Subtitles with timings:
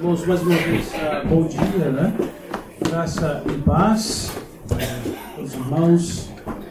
[0.00, 2.16] Irmãos, mais uma vez, uh, bom dia, né?
[2.88, 4.32] Graça e paz
[5.38, 6.30] os irmãos.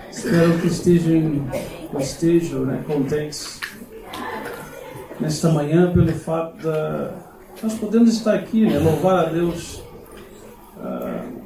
[0.10, 1.48] Espero que estejam,
[2.00, 3.62] estejam né, contentes
[5.20, 9.84] nesta manhã pelo fato de nós podemos estar aqui, né, louvar a Deus
[10.78, 11.44] uh,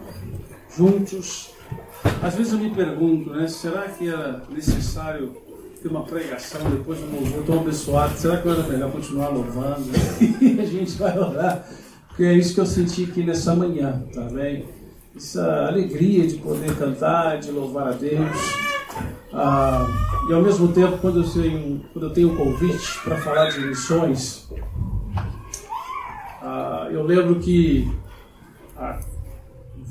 [0.78, 1.52] juntos.
[2.22, 5.36] Às vezes eu me pergunto, né, será que era necessário
[5.84, 8.18] ter uma pregação depois do louvor tão abençoado?
[8.18, 9.92] Será que era melhor continuar louvando?
[10.42, 11.68] e a gente vai orar
[12.14, 14.66] porque é isso que eu senti aqui nessa manhã, tá bem?
[15.16, 18.30] Essa alegria de poder cantar, de louvar a Deus.
[19.34, 19.88] Ah,
[20.30, 23.62] e ao mesmo tempo, quando eu tenho, quando eu tenho um convite para falar de
[23.62, 24.48] missões,
[26.40, 27.92] ah, eu lembro que
[28.78, 29.00] há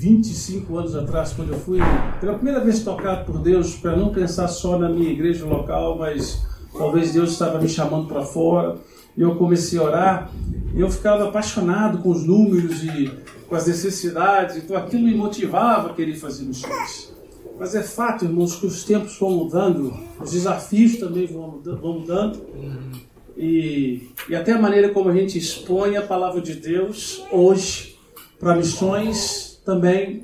[0.02, 1.78] 25 anos atrás, quando eu fui
[2.20, 6.44] pela primeira vez tocado por Deus, para não pensar só na minha igreja local, mas
[6.76, 8.78] talvez Deus estava me chamando para fora,
[9.16, 10.32] e eu comecei a orar
[10.74, 13.10] eu ficava apaixonado com os números e
[13.46, 17.12] com as necessidades, então aquilo me motivava a querer fazer missões.
[17.58, 22.40] Mas é fato, irmãos, que os tempos vão mudando, os desafios também vão mudando,
[23.36, 27.98] e, e até a maneira como a gente expõe a palavra de Deus hoje
[28.40, 30.22] para missões também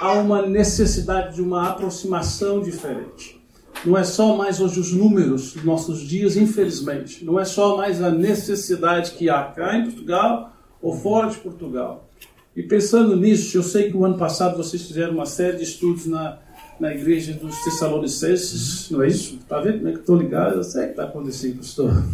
[0.00, 3.42] há uma necessidade de uma aproximação diferente.
[3.84, 7.24] Não é só mais hoje os números dos nossos dias, infelizmente.
[7.24, 12.08] Não é só mais a necessidade que há cá em Portugal ou fora de Portugal.
[12.56, 16.06] E pensando nisso, eu sei que o ano passado vocês fizeram uma série de estudos
[16.06, 16.38] na,
[16.78, 19.36] na igreja dos Tessalonicenses, não é isso?
[19.36, 20.56] Está vendo como é que estou ligado?
[20.56, 22.04] Eu sei que está acontecendo, pastor.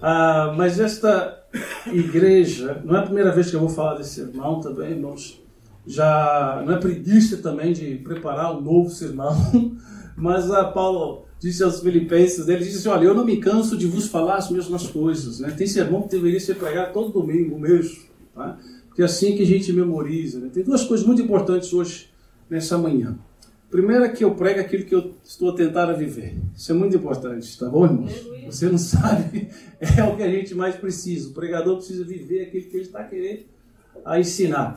[0.00, 1.37] Ah, mas esta
[1.86, 5.42] igreja, não é a primeira vez que eu vou falar desse sermão também, irmãos.
[5.86, 9.34] Já não é preguiça também de preparar um novo sermão.
[10.16, 13.86] Mas a Paulo disse aos filipenses, ele disse assim, olha, eu não me canso de
[13.86, 15.40] vos falar as mesmas coisas.
[15.40, 15.50] Né?
[15.56, 17.96] Tem sermão que deveria ser pregado todo domingo mesmo.
[18.34, 18.58] Tá?
[18.88, 20.40] Porque é assim que a gente memoriza.
[20.40, 20.50] Né?
[20.52, 22.10] Tem duas coisas muito importantes hoje,
[22.50, 23.16] nessa manhã.
[23.70, 26.34] Primeiro é que eu prego aquilo que eu estou a tentar viver.
[26.56, 28.12] Isso é muito importante, tá bom, irmãos?
[28.46, 29.48] Você não sabe,
[29.80, 31.28] é o que a gente mais precisa.
[31.28, 33.44] O pregador precisa viver aquilo que ele está querendo
[34.04, 34.76] a ensinar.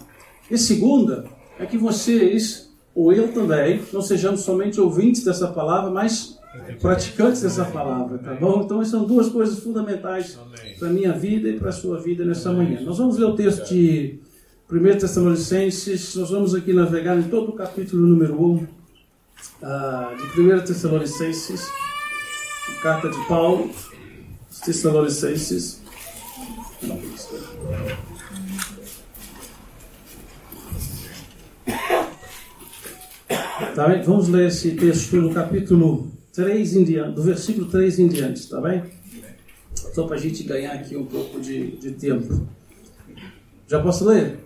[0.49, 1.25] E segunda
[1.57, 6.37] é que vocês ou eu também, não sejamos somente ouvintes dessa palavra, mas
[6.81, 8.63] praticantes dessa palavra, tá bom?
[8.65, 10.37] Então, são duas coisas fundamentais
[10.77, 12.81] para a minha vida e para a sua vida nessa manhã.
[12.81, 14.19] Nós vamos ler o texto de
[14.69, 18.67] 1 Tessalonicenses, nós vamos aqui navegar em todo o capítulo número 1 uh,
[19.61, 21.67] ah, de 1 Tessalonicenses,
[22.81, 23.71] carta de Paulo,
[24.63, 25.81] Tessalonicenses.
[33.75, 34.01] Tá bem?
[34.03, 38.59] Vamos ler esse texto no capítulo 3 em diante, do versículo 3 em diante, tá
[38.59, 38.83] bem?
[39.93, 42.47] Só para a gente ganhar aqui um pouco de, de tempo.
[43.67, 44.39] Já posso ler?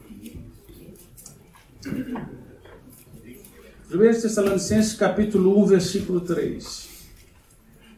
[3.95, 6.89] 1 Tessalonicenses capítulo 1, versículo 3.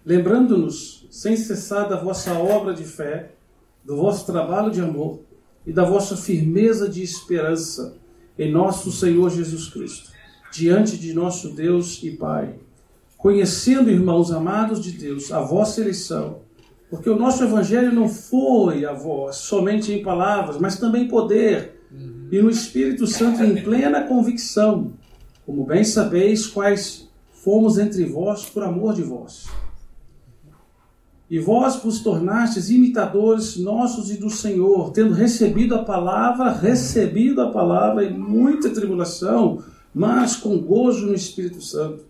[0.05, 3.31] Lembrando-nos, sem cessar da vossa obra de fé,
[3.83, 5.21] do vosso trabalho de amor
[5.65, 7.97] e da vossa firmeza de esperança
[8.37, 10.11] em nosso Senhor Jesus Cristo
[10.53, 12.53] diante de nosso Deus e Pai.
[13.17, 16.41] Conhecendo, irmãos amados de Deus, a vossa eleição,
[16.91, 21.81] porque o nosso evangelho não foi a vós somente em palavras, mas também em poder
[21.91, 22.27] uhum.
[22.31, 24.93] e no Espírito Santo em plena convicção,
[25.47, 29.47] como bem sabeis quais fomos entre vós por amor de vós.
[31.29, 37.49] E vós vos tornastes imitadores nossos e do Senhor, tendo recebido a palavra, recebido a
[37.49, 39.63] palavra em muita tribulação,
[39.93, 42.03] mas com gozo no Espírito Santo,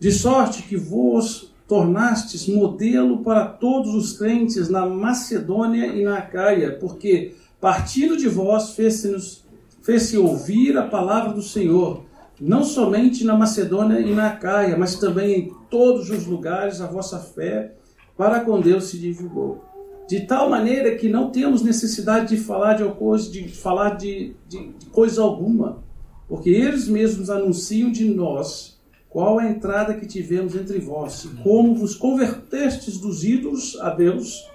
[0.00, 6.78] de sorte que vos tornastes modelo para todos os crentes na Macedônia e na Acaia,
[6.78, 9.42] porque partindo de vós fez-se
[9.82, 12.07] fez ouvir a palavra do Senhor,
[12.40, 17.18] não somente na Macedônia e na Acaia, mas também em todos os lugares a vossa
[17.18, 17.74] fé
[18.16, 19.64] para com Deus se divulgou.
[20.08, 24.72] De tal maneira que não temos necessidade de falar de, coisa, de, falar de, de,
[24.72, 25.82] de coisa alguma,
[26.28, 28.78] porque eles mesmos anunciam de nós
[29.08, 34.46] qual a entrada que tivemos entre vós, e como vos convertestes dos ídolos a Deus,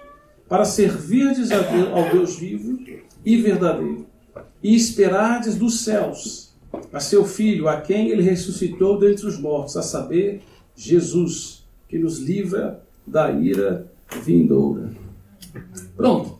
[0.48, 2.78] para servirdes ao Deus vivo
[3.24, 4.06] e verdadeiro,
[4.62, 6.43] e esperardes dos céus
[6.92, 10.42] a seu Filho, a quem ele ressuscitou dentre os mortos, a saber,
[10.76, 13.90] Jesus, que nos livra da ira
[14.22, 14.90] vindoura.
[15.96, 16.38] Pronto.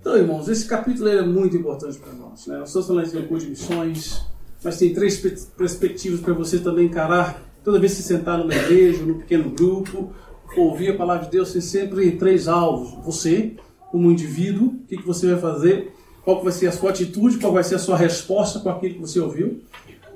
[0.00, 2.46] Então, irmãos, esse capítulo é muito importante para nós.
[2.46, 2.58] Né?
[2.58, 4.24] Nós estamos falando de de missões,
[4.62, 5.18] mas tem três
[5.56, 10.12] perspectivas para você também encarar toda vez que se sentar numa igreja, num pequeno grupo,
[10.56, 13.54] ouvir a palavra de Deus, tem sempre três alvos: você,
[13.90, 15.92] como indivíduo, o que você vai fazer,
[16.24, 19.00] qual vai ser a sua atitude, qual vai ser a sua resposta com aquilo que
[19.00, 19.60] você ouviu.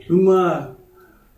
[0.08, 0.76] Uma,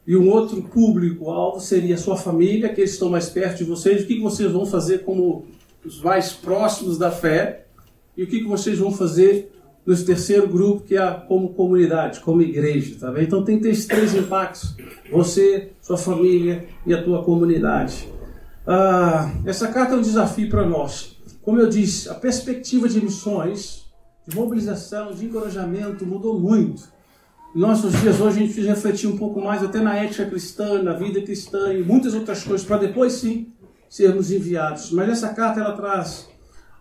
[0.07, 4.03] e um outro público-alvo seria a sua família, aqueles que estão mais perto de vocês,
[4.03, 5.47] o que, que vocês vão fazer como
[5.85, 7.67] os mais próximos da fé,
[8.17, 9.53] e o que, que vocês vão fazer
[9.85, 13.25] no terceiro grupo, que é como comunidade, como igreja, tá bem?
[13.25, 14.75] Então tem esses três impactos:
[15.11, 18.09] você, sua família e a tua comunidade.
[18.67, 21.17] Ah, essa carta é um desafio para nós.
[21.43, 23.86] Como eu disse, a perspectiva de missões,
[24.27, 26.83] de mobilização, de encorajamento mudou muito.
[27.55, 30.83] Em nossos dias hoje a gente precisa refletir um pouco mais até na ética cristã,
[30.83, 33.53] na vida cristã e muitas outras coisas para depois sim
[33.89, 34.91] sermos enviados.
[34.91, 36.29] Mas essa carta ela traz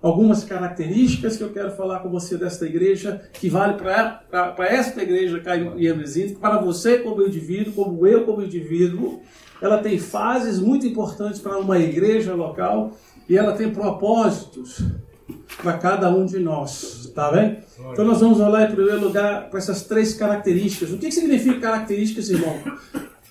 [0.02, 5.40] algumas características que eu quero falar com você desta igreja, que vale para esta igreja
[5.40, 5.74] Caio
[6.40, 9.22] para você como indivíduo, como eu como indivíduo.
[9.62, 12.92] Ela tem fases muito importantes para uma igreja local
[13.30, 14.84] e ela tem propósitos
[15.62, 17.60] para cada um de nós, tá bem?
[17.92, 20.92] Então nós vamos olhar em primeiro lugar para essas três características.
[20.92, 22.60] O que significa características, irmão?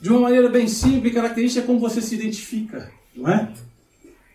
[0.00, 3.48] De uma maneira bem simples, característica é como você se identifica, não é?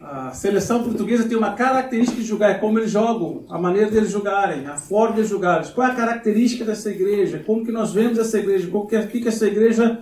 [0.01, 4.09] A seleção portuguesa tem uma característica de jogar, é como eles jogam, a maneira deles
[4.09, 5.69] jogarem, a forma de jogarem.
[5.71, 7.43] Qual é a característica dessa igreja?
[7.45, 8.69] Como que nós vemos essa igreja?
[8.71, 9.99] O que, que essa igreja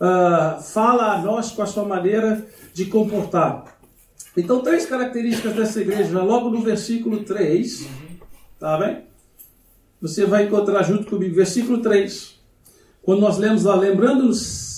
[0.00, 2.44] uh, fala a nós com a sua maneira
[2.74, 3.77] de comportar?
[4.36, 7.88] Então, três características dessa igreja, logo no versículo 3,
[8.58, 9.04] tá bem?
[10.00, 12.38] Você vai encontrar junto comigo, versículo 3.
[13.02, 14.68] Quando nós lemos lá, lembrando-nos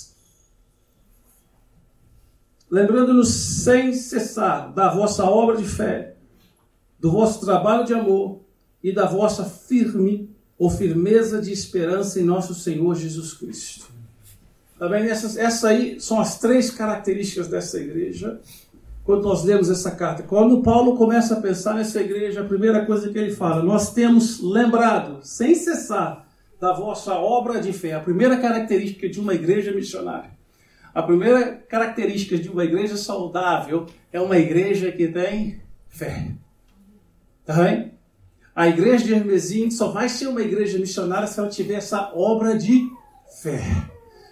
[2.70, 6.14] lembrando-nos sem cessar da vossa obra de fé,
[6.98, 8.40] do vosso trabalho de amor
[8.82, 13.87] e da vossa firme ou firmeza de esperança em nosso Senhor Jesus Cristo.
[14.78, 15.08] Tá bem?
[15.08, 18.40] Essas, essas aí são as três características dessa igreja.
[19.10, 23.10] Quando nós lemos essa carta, quando Paulo começa a pensar nessa igreja, a primeira coisa
[23.10, 26.28] que ele fala, nós temos lembrado, sem cessar,
[26.60, 27.94] da vossa obra de fé.
[27.94, 30.30] A primeira característica de uma igreja missionária
[30.94, 36.32] a primeira característica de uma igreja saudável é uma igreja que tem fé.
[37.44, 37.92] Tá bem?
[38.54, 42.56] A igreja de Hermesim só vai ser uma igreja missionária se ela tiver essa obra
[42.56, 42.88] de
[43.40, 43.60] fé.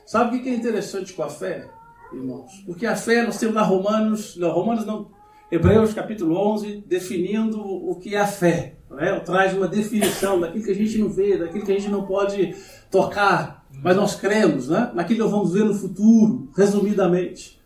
[0.04, 1.68] Sabe o que é interessante com a fé,
[2.12, 2.62] irmãos?
[2.66, 5.10] Porque a fé, nós temos lá Romanos, não, Romanos não,
[5.50, 8.76] Hebreus capítulo 11, definindo o que é a fé.
[8.90, 9.18] Né?
[9.20, 12.54] Traz uma definição daquilo que a gente não vê, daquilo que a gente não pode
[12.90, 17.58] tocar, mas nós cremos né, naquilo que vamos ver no futuro, resumidamente.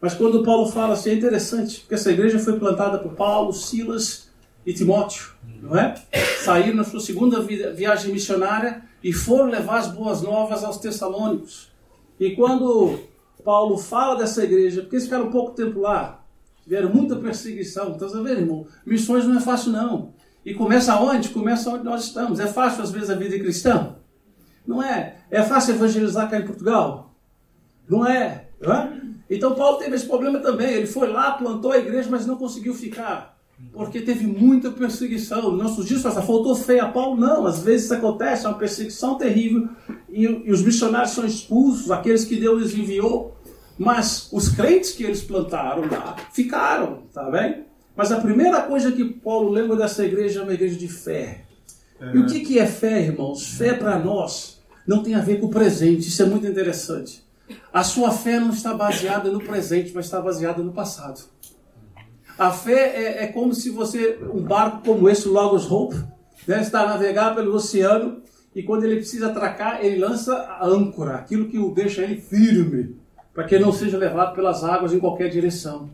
[0.00, 4.30] Mas quando Paulo fala assim, é interessante, porque essa igreja foi plantada por Paulo, Silas
[4.64, 5.94] e Timóteo, não é?
[6.44, 11.70] Saíram na sua segunda viagem missionária e foram levar as boas novas aos Tessalônicos.
[12.18, 12.98] E quando
[13.48, 16.22] Paulo fala dessa igreja, porque eles ficaram pouco tempo lá,
[16.62, 18.66] tiveram muita perseguição, então, tá vendo, irmão?
[18.84, 20.12] Missões não é fácil, não.
[20.44, 21.30] E começa onde?
[21.30, 22.40] Começa onde nós estamos.
[22.40, 23.96] É fácil, às vezes, a vida cristã?
[24.66, 25.16] Não é.
[25.30, 27.14] É fácil evangelizar cá em Portugal?
[27.88, 28.48] Não é.
[28.60, 28.88] É?
[29.30, 30.74] Então Paulo teve esse problema também.
[30.74, 33.38] Ele foi lá, plantou a igreja, mas não conseguiu ficar.
[33.72, 35.52] Porque teve muita perseguição.
[35.52, 37.16] Nossos dias faltou fé a Paulo?
[37.16, 37.46] Não.
[37.46, 39.70] Às vezes isso acontece, é uma perseguição terrível.
[40.08, 43.37] E, e os missionários são expulsos, aqueles que Deus enviou.
[43.78, 47.64] Mas os crentes que eles plantaram lá ficaram, tá bem?
[47.94, 51.44] Mas a primeira coisa que Paulo lembra dessa igreja é uma igreja de fé.
[52.00, 52.16] É.
[52.16, 53.56] E o que, que é fé, irmãos?
[53.56, 56.08] Fé para nós não tem a ver com o presente.
[56.08, 57.24] Isso é muito interessante.
[57.72, 61.20] A sua fé não está baseada no presente, mas está baseada no passado.
[62.38, 65.96] A fé é, é como se você, um barco como esse, o Logos Hope,
[66.46, 68.22] né, está a navegar pelo oceano
[68.54, 72.96] e quando ele precisa atracar, ele lança a âncora, aquilo que o deixa ele firme,
[73.38, 75.88] para que não seja levado pelas águas em qualquer direção.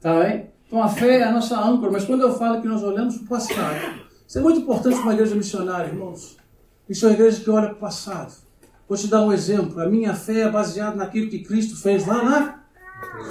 [0.00, 0.46] Tá bem?
[0.66, 3.24] Então a fé é a nossa âncora, mas quando eu falo que nós olhamos para
[3.24, 6.38] o passado, isso é muito importante para uma igreja missionária, irmãos.
[6.88, 8.32] Isso é uma igreja que olha para o passado.
[8.88, 9.78] Vou te dar um exemplo.
[9.78, 12.60] A minha fé é baseada naquilo que Cristo fez lá na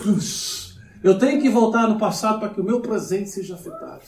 [0.03, 0.77] cruz.
[1.03, 4.03] Eu tenho que voltar no passado para que o meu presente seja afetado.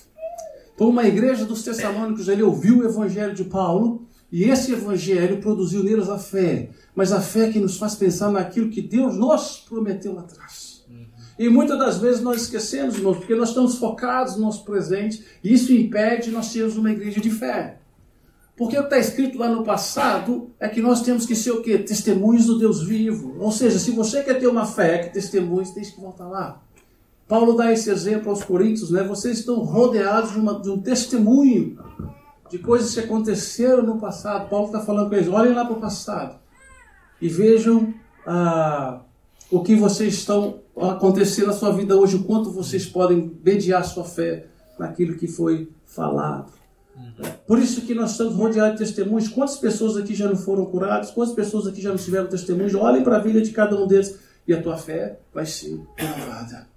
[0.75, 4.05] Então, uma igreja dos Tessalônicos, ele ouviu o evangelho de Paulo
[4.36, 6.70] e esse evangelho produziu neles a fé.
[6.94, 10.86] Mas a fé que nos faz pensar naquilo que Deus nos prometeu lá atrás.
[11.39, 15.54] E muitas das vezes nós esquecemos, irmãos, porque nós estamos focados no nosso presente e
[15.54, 17.77] isso impede nós sermos uma igreja de fé.
[18.58, 21.62] Porque o que está escrito lá no passado é que nós temos que ser o
[21.62, 21.77] quê?
[21.77, 23.38] Testemunhos do Deus vivo.
[23.39, 26.62] Ou seja, se você quer ter uma fé que testemunhos, tem que voltar lá.
[27.25, 29.01] Paulo dá esse exemplo aos Coríntios, né?
[29.01, 31.77] Vocês estão rodeados de, uma, de um testemunho
[32.50, 34.50] de coisas que aconteceram no passado.
[34.50, 36.40] Paulo está falando com eles: olhem lá para o passado
[37.22, 37.94] e vejam
[38.25, 39.02] ah,
[39.50, 44.04] o que vocês estão acontecendo na sua vida hoje, o quanto vocês podem mediar sua
[44.04, 44.48] fé
[44.78, 46.52] naquilo que foi falado.
[47.46, 49.28] Por isso que nós estamos rodeados de testemunhos.
[49.28, 51.12] Quantas pessoas aqui já não foram curadas?
[51.12, 52.74] Quantas pessoas aqui já não tiveram testemunhos?
[52.74, 56.68] Olhem para a vida de cada um deles e a tua fé vai ser renovada.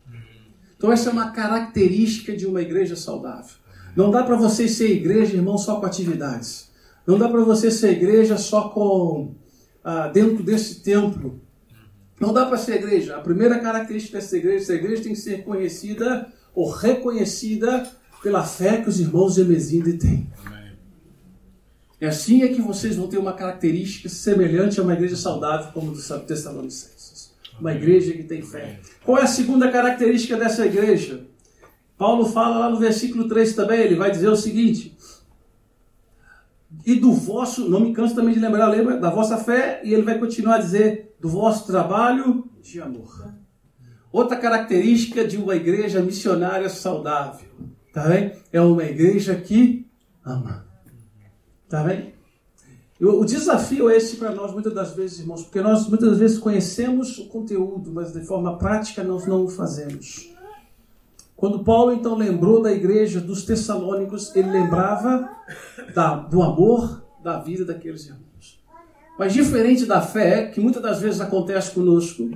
[0.77, 3.55] Então essa é uma característica de uma igreja saudável.
[3.99, 6.69] Não dá para você ser igreja, irmão, só com atividades.
[7.05, 9.35] Não dá para você ser igreja só com
[9.83, 11.41] ah, dentro desse templo.
[12.21, 13.17] Não dá para ser igreja.
[13.17, 17.91] A primeira característica dessa igreja, essa igreja tem que ser conhecida ou reconhecida
[18.23, 20.31] pela fé que os irmãos de Emesinde têm.
[22.01, 25.91] E assim é que vocês vão ter uma característica semelhante a uma igreja saudável como
[25.91, 27.33] do Tessalonicenses.
[27.59, 28.79] Uma igreja que tem fé.
[29.05, 31.27] Qual é a segunda característica dessa igreja?
[31.99, 34.97] Paulo fala lá no versículo 3 também, ele vai dizer o seguinte:
[36.87, 40.03] E do vosso, não me canso também de lembrar, lembra da vossa fé, e ele
[40.03, 43.35] vai continuar a dizer: do vosso trabalho de amor.
[44.11, 47.49] Outra característica de uma igreja missionária saudável
[47.93, 48.33] Tá bem?
[48.53, 49.85] É uma igreja que
[50.25, 50.65] ama.
[51.69, 52.15] Tá bem?
[53.01, 57.19] O desafio é esse para nós, muitas das vezes, irmãos, porque nós muitas vezes conhecemos
[57.19, 60.33] o conteúdo, mas de forma prática nós não o fazemos.
[61.39, 65.31] Quando Paulo então lembrou da igreja dos Tessalônicos, ele lembrava
[65.95, 68.61] da, do amor da vida daqueles irmãos.
[69.17, 72.29] Mas diferente da fé, que muitas das vezes acontece conosco,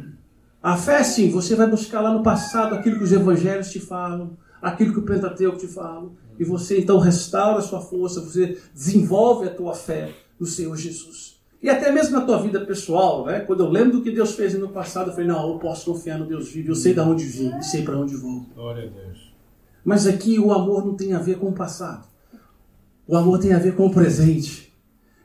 [0.63, 4.37] a fé sim, você vai buscar lá no passado aquilo que os evangelhos te falam,
[4.63, 9.49] aquilo que o Pentateuco te fala, e você então restaura a sua força, você desenvolve
[9.49, 11.32] a tua fé no Senhor Jesus.
[11.63, 13.41] E até mesmo na tua vida pessoal, né?
[13.41, 16.19] quando eu lembro do que Deus fez no passado, eu falei, não, eu posso confiar
[16.19, 18.45] no Deus vivo, eu sei de onde vim e sei para onde vou.
[18.53, 19.33] Glória a Deus.
[19.85, 22.09] Mas aqui o amor não tem a ver com o passado.
[23.07, 24.73] O amor tem a ver com o presente.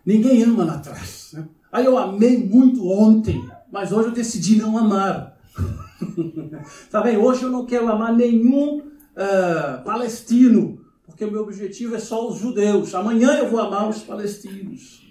[0.06, 1.32] Ninguém ama lá atrás.
[1.34, 1.48] Né?
[1.72, 5.40] Aí eu amei muito ontem, mas hoje eu decidi não amar.
[6.92, 7.18] tá bem?
[7.18, 12.38] Hoje eu não quero amar nenhum uh, palestino, porque o meu objetivo é só os
[12.38, 12.94] judeus.
[12.94, 15.07] Amanhã eu vou amar os palestinos.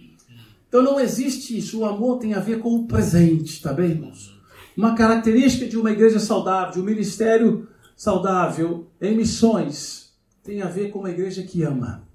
[0.69, 1.81] Então não existe isso.
[1.81, 4.37] O amor tem a ver com o presente, tá bem, irmãos?
[4.77, 10.91] Uma característica de uma igreja saudável, de um ministério saudável em missões, tem a ver
[10.91, 12.07] com uma igreja que ama.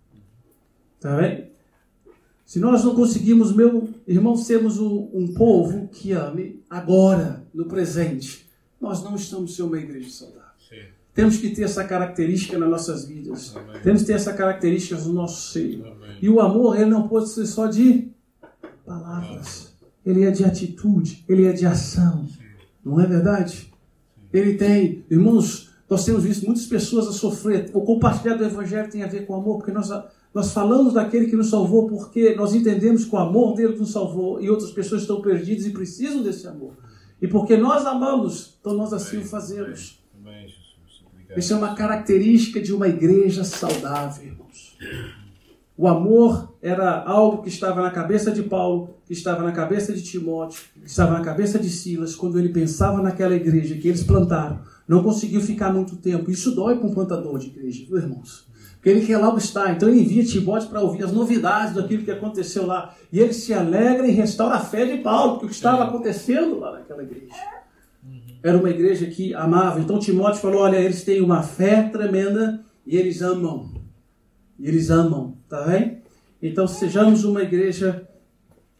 [0.99, 1.49] Tá bem?
[2.45, 8.47] Se nós não conseguimos, meu irmão, sermos um, um povo que ame agora, no presente,
[8.79, 10.51] nós não estamos sendo uma igreja saudável.
[11.13, 13.55] Temos que ter essa característica nas nossas vidas.
[13.55, 13.81] Amém.
[13.81, 15.85] Temos que ter essa característica no nosso seio.
[15.85, 16.17] Amém.
[16.21, 18.09] E o amor, ele não pode ser só de
[18.85, 19.73] palavras.
[20.05, 22.27] Ele é de atitude, ele é de ação.
[22.83, 23.71] Não é verdade?
[24.33, 27.69] Ele tem, irmãos, nós temos visto muitas pessoas a sofrer.
[27.73, 29.89] O compartilhar do evangelho tem a ver com amor, porque nós,
[30.33, 34.41] nós falamos daquele que nos salvou porque nós entendemos que o amor dele nos salvou
[34.41, 36.73] e outras pessoas estão perdidas e precisam desse amor.
[37.21, 40.01] E porque nós amamos, então nós assim o fazemos.
[41.37, 44.77] Isso é uma característica de uma igreja saudável, irmãos.
[45.81, 50.03] O amor era algo que estava na cabeça de Paulo, que estava na cabeça de
[50.03, 54.59] Timóteo, que estava na cabeça de Silas, quando ele pensava naquela igreja que eles plantaram.
[54.87, 56.29] Não conseguiu ficar muito tempo.
[56.29, 58.47] Isso dói para um plantador de igreja, viu, irmãos?
[58.75, 59.73] Porque ele quer logo estar.
[59.75, 62.93] Então ele envia Timóteo para ouvir as novidades daquilo que aconteceu lá.
[63.11, 66.59] E ele se alegra e restaura a fé de Paulo, porque o que estava acontecendo
[66.59, 67.33] lá naquela igreja
[68.43, 69.79] era uma igreja que amava.
[69.79, 73.81] Então Timóteo falou: olha, eles têm uma fé tremenda e eles amam.
[74.59, 76.01] E eles amam, tá bem?
[76.41, 78.07] Então sejamos uma igreja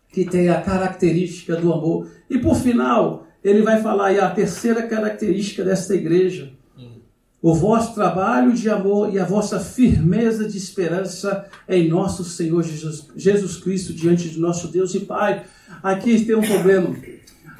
[0.07, 2.09] que tenha a característica do amor.
[2.29, 6.51] E por final, ele vai falar aí a terceira característica desta igreja.
[7.41, 13.07] O vosso trabalho de amor e a vossa firmeza de esperança em nosso Senhor Jesus,
[13.15, 15.43] Jesus Cristo diante de nosso Deus e Pai.
[15.81, 16.95] Aqui tem um problema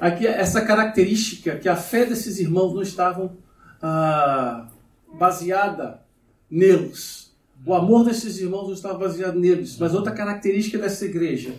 [0.01, 3.31] aqui essa característica que a fé desses irmãos não estava
[3.79, 4.67] ah,
[5.13, 6.01] baseada
[6.49, 7.30] neles.
[7.65, 9.77] O amor desses irmãos não estava baseado neles.
[9.77, 11.53] Mas outra característica dessa igreja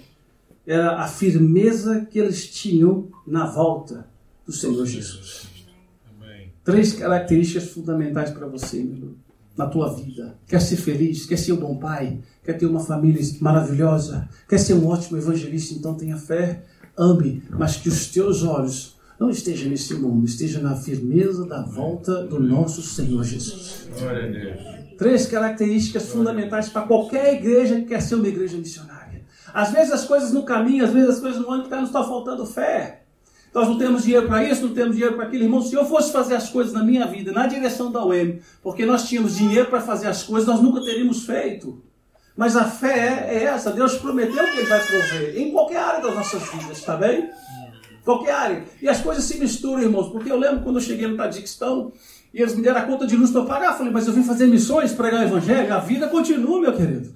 [0.67, 4.07] era a firmeza que eles tinham na volta
[4.47, 5.47] do Senhor Jesus.
[6.65, 9.15] Três características fundamentais para você, meu irmão,
[9.57, 10.39] na tua vida.
[10.47, 11.27] Quer ser feliz?
[11.27, 12.21] Quer ser um bom pai?
[12.45, 14.29] Quer ter uma família maravilhosa?
[14.49, 15.75] Quer ser um ótimo evangelista?
[15.75, 16.63] Então tenha fé
[16.97, 22.25] ame, mas que os teus olhos não estejam nesse mundo, estejam na firmeza da volta
[22.27, 23.89] do nosso Senhor Jesus.
[23.99, 24.82] Glória a Deus.
[25.03, 29.25] Três características fundamentais para qualquer igreja que quer ser uma igreja missionária.
[29.53, 32.05] Às vezes as coisas no caminho, às vezes as coisas no ano que nos está
[32.05, 33.03] faltando fé.
[33.53, 35.43] Nós não temos dinheiro para isso, não temos dinheiro para aquilo.
[35.43, 38.87] Irmão, se eu fosse fazer as coisas na minha vida, na direção da UEM, porque
[38.87, 41.83] nós tínhamos dinheiro para fazer as coisas, nós nunca teríamos feito.
[42.37, 43.73] Mas a fé é essa.
[43.73, 47.29] Deus prometeu que Ele vai prover em qualquer área das nossas vidas, está bem?
[48.05, 48.65] Qualquer área.
[48.81, 51.93] E as coisas se misturam, irmãos, porque eu lembro quando eu cheguei no Tadiquistão
[52.33, 53.73] E eles me deram a conta de luz para pagar.
[53.73, 55.75] Eu falei, mas eu vim fazer missões, pregar o evangelho.
[55.75, 57.13] A vida continua, meu querido.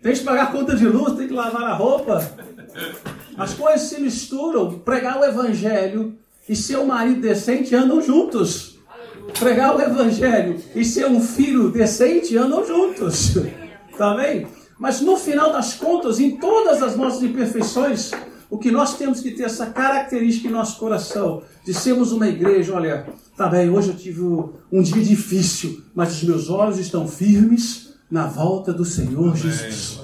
[0.00, 2.24] Tem que pagar a conta de luz, tem que lavar a roupa.
[3.36, 4.78] As coisas se misturam.
[4.78, 6.16] Pregar o evangelho
[6.48, 8.78] e ser um marido decente andam juntos.
[9.38, 13.36] Pregar o evangelho e ser um filho decente andam juntos.
[13.98, 14.46] Tá bem?
[14.78, 18.12] Mas no final das contas, em todas as nossas imperfeições,
[18.50, 22.74] o que nós temos que ter essa característica em nosso coração de sermos uma igreja,
[22.74, 27.94] olha, tá bem, hoje eu tive um dia difícil, mas os meus olhos estão firmes
[28.10, 30.00] na volta do Senhor Jesus.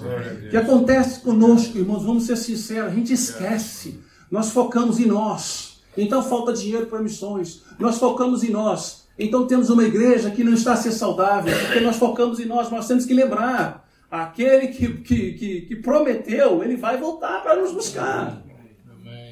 [0.46, 4.00] O que acontece conosco, irmãos, vamos ser sinceros, a gente esquece.
[4.30, 5.80] Nós focamos em nós.
[5.96, 7.62] Então falta dinheiro para missões.
[7.78, 9.04] Nós focamos em nós.
[9.18, 12.70] Então temos uma igreja que não está a ser saudável, porque nós focamos em nós.
[12.70, 13.83] Nós temos que lembrar
[14.14, 18.44] Aquele que, que, que, que prometeu, ele vai voltar para nos buscar.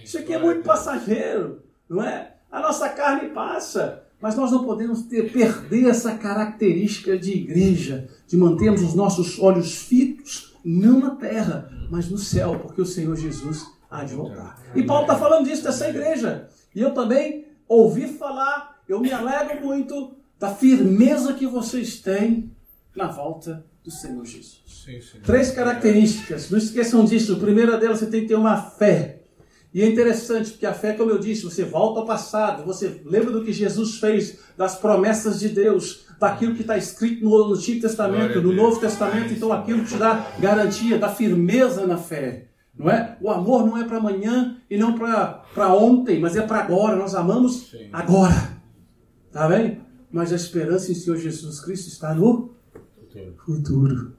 [0.03, 2.35] Isso aqui é muito passageiro, não é?
[2.51, 8.37] A nossa carne passa, mas nós não podemos ter, perder essa característica de igreja, de
[8.37, 13.65] mantermos os nossos olhos fitos, não na terra, mas no céu, porque o Senhor Jesus
[13.89, 14.61] há de voltar.
[14.75, 16.49] E Paulo está falando disso dessa igreja.
[16.75, 22.51] E eu também ouvi falar, eu me alegro muito da firmeza que vocês têm
[22.97, 24.63] na volta do Senhor Jesus.
[24.67, 25.19] Sim, sim.
[25.23, 27.35] Três características, não esqueçam disso.
[27.35, 29.23] A primeira delas, você tem que ter uma fé.
[29.75, 33.33] E é interessante, porque a fé, como eu disse, você volta ao passado, você lembra
[33.33, 38.43] do que Jesus fez, das promessas de Deus, daquilo que está escrito no Antigo Testamento,
[38.43, 42.49] no Novo Testamento, então aquilo te dá garantia, dá firmeza na fé.
[42.79, 43.17] Não é?
[43.21, 46.97] O amor não é para amanhã e não para ontem, mas é para agora.
[46.97, 48.61] Nós amamos agora.
[49.31, 49.81] Tá bem?
[50.11, 52.55] Mas a esperança em Senhor Jesus Cristo está no
[53.45, 54.13] futuro.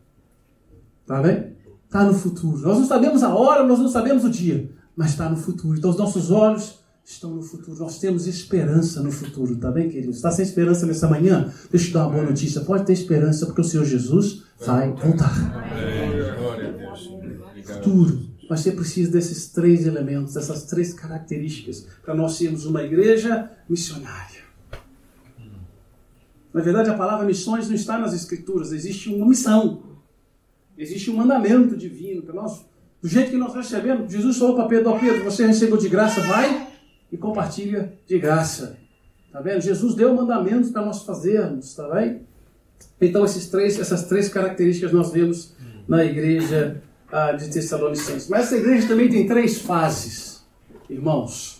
[1.05, 1.53] Tá bem?
[1.85, 2.59] Está no futuro.
[2.59, 5.77] Nós não sabemos a hora, nós não sabemos o dia, mas está no futuro.
[5.77, 7.77] Então os nossos olhos estão no futuro.
[7.77, 10.15] Nós temos esperança no futuro, tá bem, queridos?
[10.15, 11.53] Está sem esperança nessa manhã?
[11.69, 12.61] Deixa eu te dar uma boa notícia.
[12.61, 15.33] Pode ter esperança, porque o Senhor Jesus vai voltar.
[17.65, 18.33] Futuro.
[18.49, 24.42] Mas você precisa desses três elementos, dessas três características, para nós sermos uma igreja missionária.
[26.53, 29.81] Na verdade, a palavra missões não está nas Escrituras, existe uma missão.
[30.77, 32.65] Existe um mandamento divino para nós.
[33.01, 36.67] Do jeito que nós recebemos, Jesus falou para Pedro: Pedro, você recebeu de graça, vai
[37.11, 38.77] e compartilha de graça.
[39.31, 39.61] Tá vendo?
[39.61, 42.21] Jesus deu mandamentos para nós fazermos, tá bem?
[43.01, 45.53] Então, esses três, essas três características nós vemos
[45.87, 48.29] na igreja ah, de Tessalonicenses.
[48.29, 50.43] Mas essa igreja também tem três fases,
[50.89, 51.52] irmãos.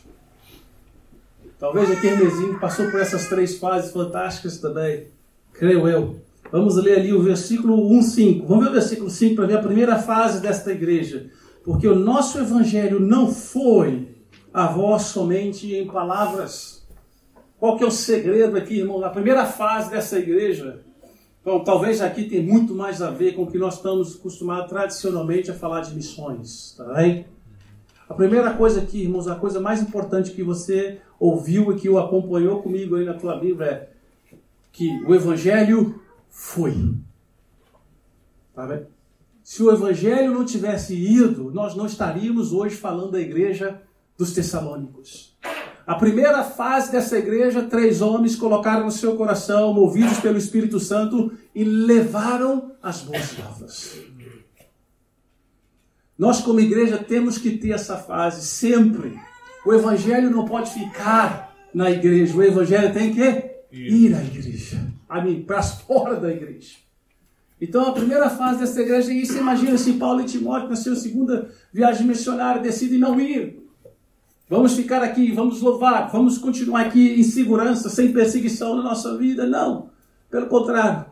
[1.63, 5.07] Talvez aqui Hermesinho passou por essas três fases fantásticas também,
[5.53, 6.19] creio eu.
[6.51, 8.45] Vamos ler ali o versículo 1, 5.
[8.45, 11.29] Vamos ver o versículo 5 para ver a primeira fase desta igreja.
[11.63, 14.09] Porque o nosso evangelho não foi
[14.53, 16.85] a voz somente em palavras.
[17.57, 19.01] Qual que é o segredo aqui, irmão?
[19.01, 20.81] A primeira fase dessa igreja,
[21.41, 25.49] então, talvez aqui tem muito mais a ver com o que nós estamos acostumados tradicionalmente
[25.49, 27.25] a falar de missões, tá bem?
[28.07, 31.97] A primeira coisa aqui, irmãos, a coisa mais importante que você ouviu e que o
[31.97, 33.89] acompanhou comigo aí na tua Bíblia é
[34.71, 36.95] que o Evangelho foi.
[38.53, 38.85] Tá bem?
[39.43, 43.81] Se o Evangelho não tivesse ido, nós não estaríamos hoje falando da igreja
[44.17, 45.37] dos Tessalônicos.
[45.85, 51.33] A primeira fase dessa igreja, três homens colocaram no seu coração, movidos pelo Espírito Santo,
[51.53, 53.97] e levaram as boas novas.
[56.17, 59.19] Nós, como igreja, temos que ter essa fase sempre.
[59.65, 63.21] O evangelho não pode ficar na igreja, o evangelho tem que
[63.71, 64.79] ir à igreja,
[65.47, 66.75] para fora da igreja.
[67.59, 69.37] Então, a primeira fase dessa igreja é isso.
[69.37, 73.63] Imagina se Paulo e Timóteo, na sua segunda viagem missionária, decidem não ir.
[74.49, 79.47] Vamos ficar aqui, vamos louvar, vamos continuar aqui em segurança, sem perseguição na nossa vida.
[79.47, 79.89] Não.
[80.29, 81.05] Pelo contrário,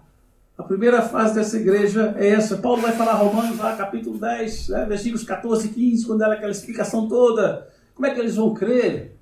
[0.57, 2.57] a primeira fase dessa igreja é essa.
[2.57, 6.51] Paulo vai falar Romanos lá, capítulo 10, né, versículos 14 e 15, quando ela aquela
[6.51, 7.67] explicação toda.
[7.95, 9.17] Como é que eles vão crer?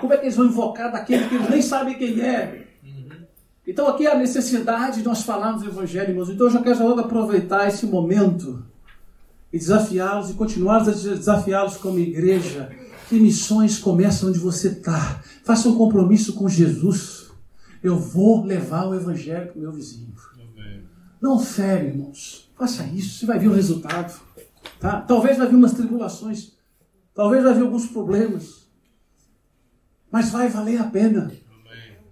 [0.00, 2.66] Como é que eles vão invocar daquele que eles nem sabem quem é?
[3.66, 6.30] Então aqui é a necessidade de nós falarmos do Evangelho, irmãos.
[6.30, 8.64] Então eu já quero logo aproveitar esse momento
[9.52, 12.70] e desafiá-los e continuar a desafiá-los como igreja.
[13.10, 15.22] Que missões começam onde você está.
[15.44, 17.30] Faça um compromisso com Jesus.
[17.82, 20.14] Eu vou levar o Evangelho para o meu vizinho.
[21.20, 22.50] Não fere, irmãos.
[22.56, 24.20] Faça isso, você vai ver o resultado.
[24.80, 25.00] Tá?
[25.00, 26.52] Talvez vai vir umas tribulações,
[27.14, 28.68] talvez vai vir alguns problemas,
[30.10, 31.32] mas vai valer a pena.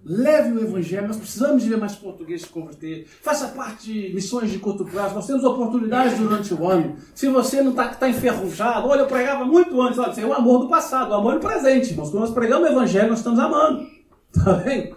[0.09, 3.09] Leve o Evangelho, nós precisamos de ver mais portugueses se converter.
[3.23, 5.17] Faça parte de missões de curto prazo.
[5.17, 6.95] Nós temos oportunidades durante o ano.
[7.13, 9.99] Se você não está tá enferrujado, olha, eu pregava muito antes.
[9.99, 12.11] Olha, é o amor do passado, o amor do presente, irmãos.
[12.11, 13.85] Quando nós pregamos o Evangelho, nós estamos amando.
[14.45, 14.95] Tá bem?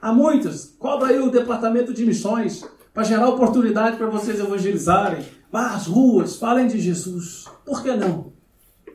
[0.00, 0.76] Há muitas.
[0.78, 5.24] Cobra aí o departamento de missões para gerar oportunidade para vocês evangelizarem.
[5.50, 7.46] Vá às ruas, falem de Jesus.
[7.64, 8.32] Por que não?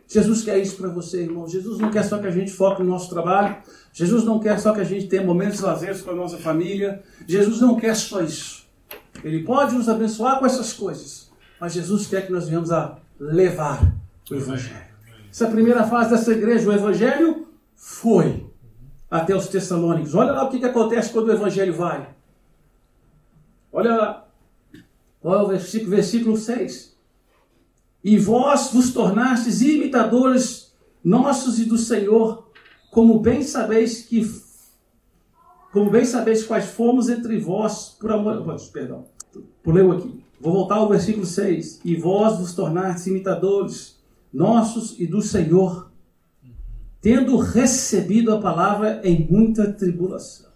[0.07, 1.47] Jesus quer isso para você, irmão.
[1.47, 3.57] Jesus não quer só que a gente foque no nosso trabalho.
[3.91, 7.03] Jesus não quer só que a gente tenha momentos lazeres com a nossa família.
[7.27, 8.65] Jesus não quer só isso.
[9.23, 11.29] Ele pode nos abençoar com essas coisas.
[11.59, 13.91] Mas Jesus quer que nós venhamos a levar
[14.29, 14.87] o Evangelho.
[15.29, 16.69] Essa é a primeira fase dessa igreja.
[16.69, 18.45] O Evangelho foi
[19.11, 20.15] até os Tessalônicos.
[20.15, 22.16] Olha lá o que, que acontece quando o Evangelho vai.
[23.77, 24.27] Olha lá.
[25.23, 26.97] Olha o versículo, versículo 6.
[28.03, 32.49] E vós vos tornastes imitadores nossos e do Senhor,
[32.89, 34.27] como bem sabeis que
[35.71, 38.43] como bem sabeis quais fomos entre vós por amor.
[38.73, 39.05] Perdão,
[39.61, 40.23] pulei aqui.
[40.41, 41.81] Vou voltar ao versículo 6.
[41.85, 43.99] E vós vos tornastes imitadores
[44.33, 45.91] nossos e do Senhor,
[46.99, 50.46] tendo recebido a palavra em muita tribulação.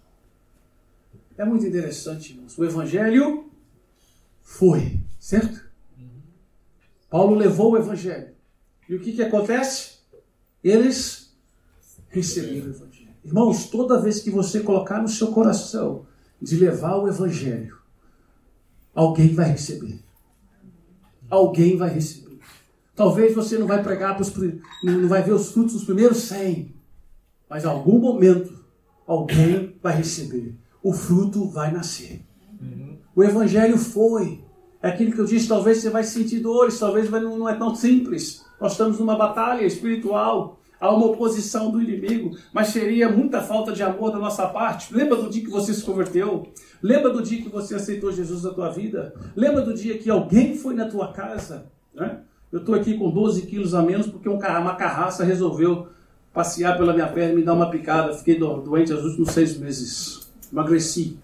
[1.36, 2.56] É muito interessante, irmãos.
[2.56, 3.50] O Evangelho
[4.42, 5.64] foi, certo?
[7.08, 8.34] Paulo levou o Evangelho.
[8.88, 9.98] E o que, que acontece?
[10.62, 11.34] Eles
[12.08, 13.14] receberam o Evangelho.
[13.24, 16.06] Irmãos, toda vez que você colocar no seu coração
[16.40, 17.78] de levar o Evangelho,
[18.94, 20.00] alguém vai receber.
[21.30, 22.38] Alguém vai receber.
[22.94, 24.18] Talvez você não vai pregar,
[24.84, 26.74] não vai ver os frutos dos primeiros 100,
[27.48, 28.64] mas em algum momento
[29.06, 30.54] alguém vai receber.
[30.82, 32.24] O fruto vai nascer.
[32.60, 32.96] Uhum.
[33.14, 34.40] O Evangelho foi.
[34.82, 38.44] É aquilo que eu disse, talvez você vai sentir dores, talvez não é tão simples.
[38.60, 43.82] Nós estamos numa batalha espiritual, há uma oposição do inimigo, mas seria muita falta de
[43.82, 44.92] amor da nossa parte.
[44.92, 46.48] Lembra do dia que você se converteu?
[46.82, 49.14] Lembra do dia que você aceitou Jesus na tua vida?
[49.36, 51.66] Lembra do dia que alguém foi na tua casa?
[51.94, 52.18] Né?
[52.50, 55.86] Eu estou aqui com 12 quilos a menos porque uma carraça resolveu
[56.34, 58.12] passear pela minha perna e me dar uma picada.
[58.14, 60.31] Fiquei doente os últimos seis meses.
[60.52, 61.18] Emagreci.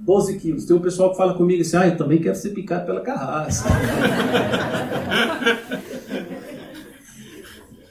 [0.00, 0.64] 12 quilos.
[0.64, 3.68] Tem um pessoal que fala comigo assim, ah, eu também quero ser picado pela carraça.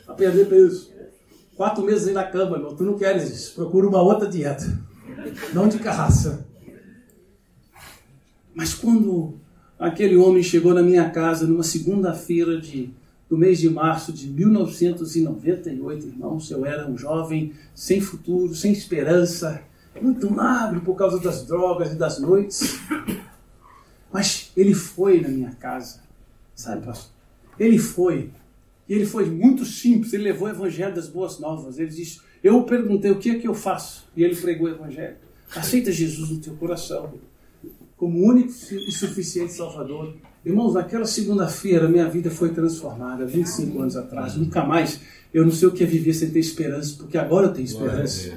[0.06, 0.92] a perder peso.
[1.56, 2.76] Quatro meses aí na cama, irmão.
[2.76, 3.56] Tu não queres isso.
[3.56, 4.78] Procura uma outra dieta.
[5.54, 6.46] Não de carraça.
[8.54, 9.40] Mas quando
[9.80, 12.94] aquele homem chegou na minha casa numa segunda-feira de
[13.30, 19.64] do mês de março de 1998, irmãos, eu era um jovem sem futuro, sem esperança,
[20.00, 22.80] muito magro por causa das drogas e das noites.
[24.12, 26.02] Mas ele foi na minha casa,
[26.54, 27.12] sabe, pastor?
[27.60, 28.30] Ele foi.
[28.88, 31.80] E ele foi muito simples, ele levou o evangelho das boas novas.
[31.80, 34.08] Ele disse: Eu perguntei o que é que eu faço?
[34.16, 35.16] E ele pregou o evangelho.
[35.56, 37.14] Aceita Jesus no teu coração,
[37.98, 40.16] como único e suficiente Salvador.
[40.44, 44.36] Irmãos, naquela segunda-feira minha vida foi transformada, 25 anos atrás.
[44.36, 45.00] Nunca mais,
[45.34, 48.32] eu não sei o que é viver sem ter esperança, porque agora eu tenho esperança.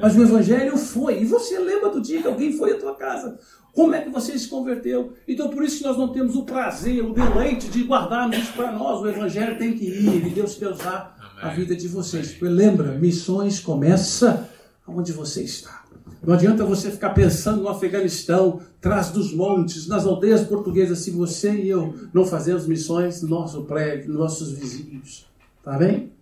[0.00, 1.22] Mas o Evangelho foi.
[1.22, 3.38] E você lembra do dia que alguém foi à tua casa?
[3.72, 5.12] Como é que você se converteu?
[5.28, 8.72] Então, por isso que nós não temos o prazer, o deleite de guardarmos isso para
[8.72, 9.02] nós.
[9.02, 12.32] O Evangelho tem que ir e Deus quer usar a vida de vocês.
[12.32, 14.48] Porque lembra, missões começa
[14.88, 15.84] onde você está.
[16.22, 21.52] Não adianta você ficar pensando no Afeganistão, atrás dos montes, nas aldeias portuguesas, se você
[21.52, 25.26] e eu não fazemos missões no nosso prédio, nos nossos vizinhos.
[25.62, 26.12] Tá bem?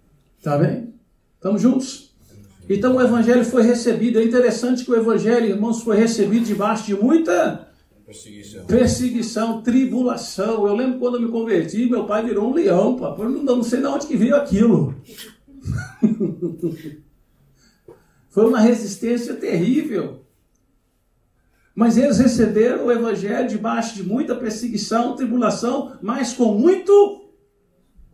[0.43, 0.93] Tá bem?
[1.37, 2.14] Estamos juntos?
[2.69, 4.19] Então o evangelho foi recebido.
[4.19, 7.69] É interessante que o evangelho, irmãos, foi recebido debaixo de muita
[8.07, 10.67] perseguição, perseguição tribulação.
[10.67, 13.23] Eu lembro quando eu me converti, meu pai virou um leão, papo.
[13.23, 14.95] Eu não, não sei de onde que veio aquilo.
[18.31, 20.25] foi uma resistência terrível.
[21.75, 27.24] Mas eles receberam o evangelho debaixo de muita perseguição, tribulação, mas com muito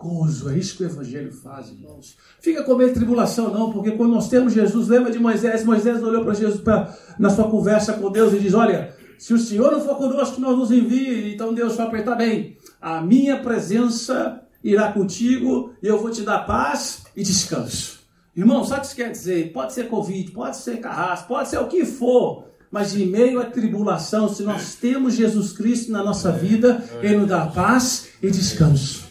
[0.01, 0.49] gozo.
[0.49, 2.17] É isso que o Evangelho faz, irmãos.
[2.41, 5.65] Fica com medo de tribulação, não, porque quando nós temos Jesus, lembra de Moisés?
[5.65, 9.39] Moisés olhou para Jesus pra, na sua conversa com Deus e diz: Olha, se o
[9.39, 11.35] Senhor não for conosco, nós nos envie.
[11.35, 12.57] Então Deus vai apertar bem.
[12.81, 18.01] A minha presença irá contigo e eu vou te dar paz e descanso.
[18.35, 19.53] Irmão, sabe o que isso quer dizer?
[19.53, 22.45] Pode ser Covid, pode ser carrasco, pode ser o que for.
[22.71, 27.29] Mas em meio à tribulação, se nós temos Jesus Cristo na nossa vida, Ele nos
[27.29, 29.10] dá paz e descanso.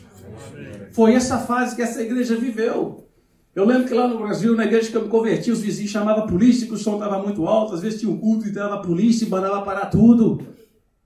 [0.99, 3.07] Foi essa fase que essa igreja viveu.
[3.55, 6.25] Eu lembro que lá no Brasil, na igreja que eu me converti, os vizinhos chamavam
[6.25, 8.75] a polícia, que o som estava muito alto, às vezes tinha um culto e dava
[8.75, 10.45] a polícia e mandava parar tudo.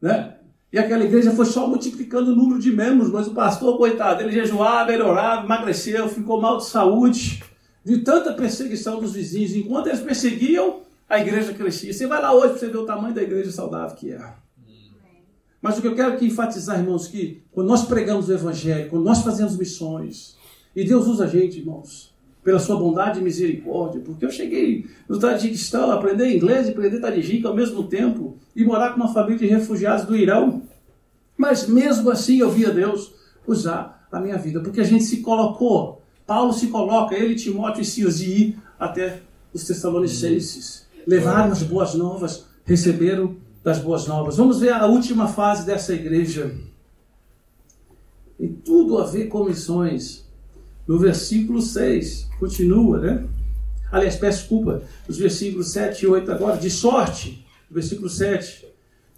[0.02, 0.34] Né?
[0.72, 4.32] E aquela igreja foi só multiplicando o número de membros, mas o pastor, coitado, ele
[4.32, 7.44] jejuava, ele orava, emagreceu, ficou mal de saúde,
[7.86, 9.56] de tanta perseguição dos vizinhos.
[9.56, 11.94] Enquanto eles perseguiam, a igreja crescia.
[11.94, 14.43] Você vai lá hoje para você ver o tamanho da igreja saudável que é.
[15.64, 19.06] Mas o que eu quero aqui enfatizar, irmãos, que quando nós pregamos o Evangelho, quando
[19.06, 20.36] nós fazemos missões,
[20.76, 25.18] e Deus usa a gente, irmãos, pela sua bondade e misericórdia, porque eu cheguei no
[25.18, 29.40] Tajiquistão a aprender inglês e aprender Tajik ao mesmo tempo e morar com uma família
[29.40, 30.64] de refugiados do Irão.
[31.38, 33.14] Mas mesmo assim eu via Deus
[33.48, 36.02] usar a minha vida, porque a gente se colocou.
[36.28, 39.22] Paulo se coloca, ele, Timóteo e Silas, de ir até
[39.54, 40.86] os Tessalonicenses.
[41.08, 44.38] Levaram as boas novas, receberam das boas novas.
[44.38, 46.54] Vamos ver a última fase dessa igreja.
[48.38, 50.28] Tem tudo a ver com missões.
[50.86, 53.26] No versículo 6, continua, né?
[53.90, 56.58] Aliás, peço desculpa, os versículos 7 e 8 agora.
[56.58, 58.68] De sorte, versículo 7,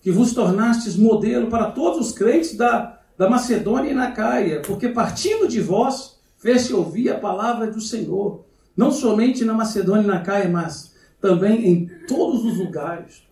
[0.02, 4.90] que vos tornastes modelo para todos os crentes da, da Macedônia e na Caia, porque
[4.90, 8.46] partindo de vós, fez-se ouvir a palavra do Senhor,
[8.78, 13.24] não somente na Macedônia e na Caia, mas também em todos os lugares.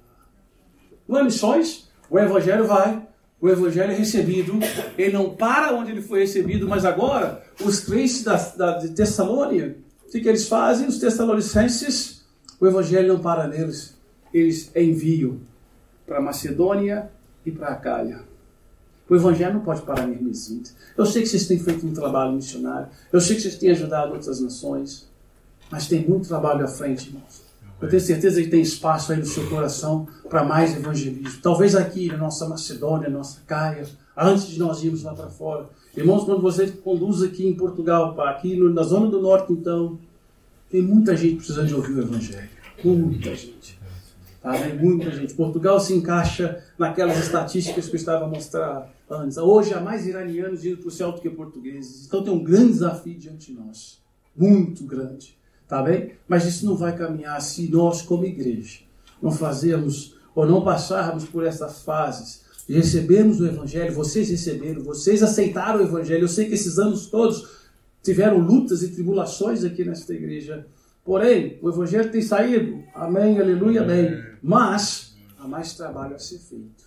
[1.07, 1.89] Não é missões?
[2.09, 3.05] O Evangelho vai,
[3.41, 4.53] o Evangelho é recebido,
[4.97, 9.77] ele não para onde ele foi recebido, mas agora os crentes da, da, de Tessalônia,
[10.07, 10.87] o que, que eles fazem?
[10.87, 12.23] Os tessalonicenses,
[12.59, 13.97] o Evangelho não para neles,
[14.33, 15.39] eles enviam
[16.05, 17.11] para Macedônia
[17.45, 18.21] e para a Caia.
[19.09, 20.71] O Evangelho não pode parar em Hermesinte.
[20.97, 24.13] Eu sei que vocês têm feito um trabalho missionário, eu sei que vocês têm ajudado
[24.13, 25.09] outras nações,
[25.69, 27.42] mas tem muito trabalho à frente, irmãos.
[27.83, 31.41] Eu tenho certeza que tem espaço aí no seu coração para mais evangelismo.
[31.41, 35.65] Talvez aqui na nossa Macedônia, na nossa Caia, antes de nós irmos lá para fora.
[35.95, 39.99] Irmãos, quando você conduz aqui em Portugal, aqui na zona do norte, então,
[40.69, 42.49] tem muita gente precisando de ouvir o Evangelho.
[42.85, 43.77] Muita gente.
[44.41, 44.53] Tá?
[44.53, 45.33] Tem muita gente.
[45.33, 49.37] Portugal se encaixa naquelas estatísticas que eu estava a mostrar antes.
[49.37, 52.05] Hoje há mais iranianos indo para o céu do que portugueses.
[52.07, 54.01] Então tem um grande desafio diante de nós.
[54.33, 55.37] Muito grande.
[55.67, 56.11] Tá bem?
[56.27, 58.79] Mas isso não vai caminhar se nós, como igreja,
[59.21, 63.93] não fazermos ou não passarmos por essas fases de recebermos o Evangelho.
[63.93, 66.23] Vocês receberam, vocês aceitaram o Evangelho.
[66.23, 67.47] Eu sei que esses anos todos
[68.01, 70.65] tiveram lutas e tribulações aqui nesta igreja.
[71.03, 72.83] Porém, o Evangelho tem saído.
[72.93, 74.21] Amém, aleluia, amém.
[74.41, 76.83] Mas há mais trabalho a ser feito.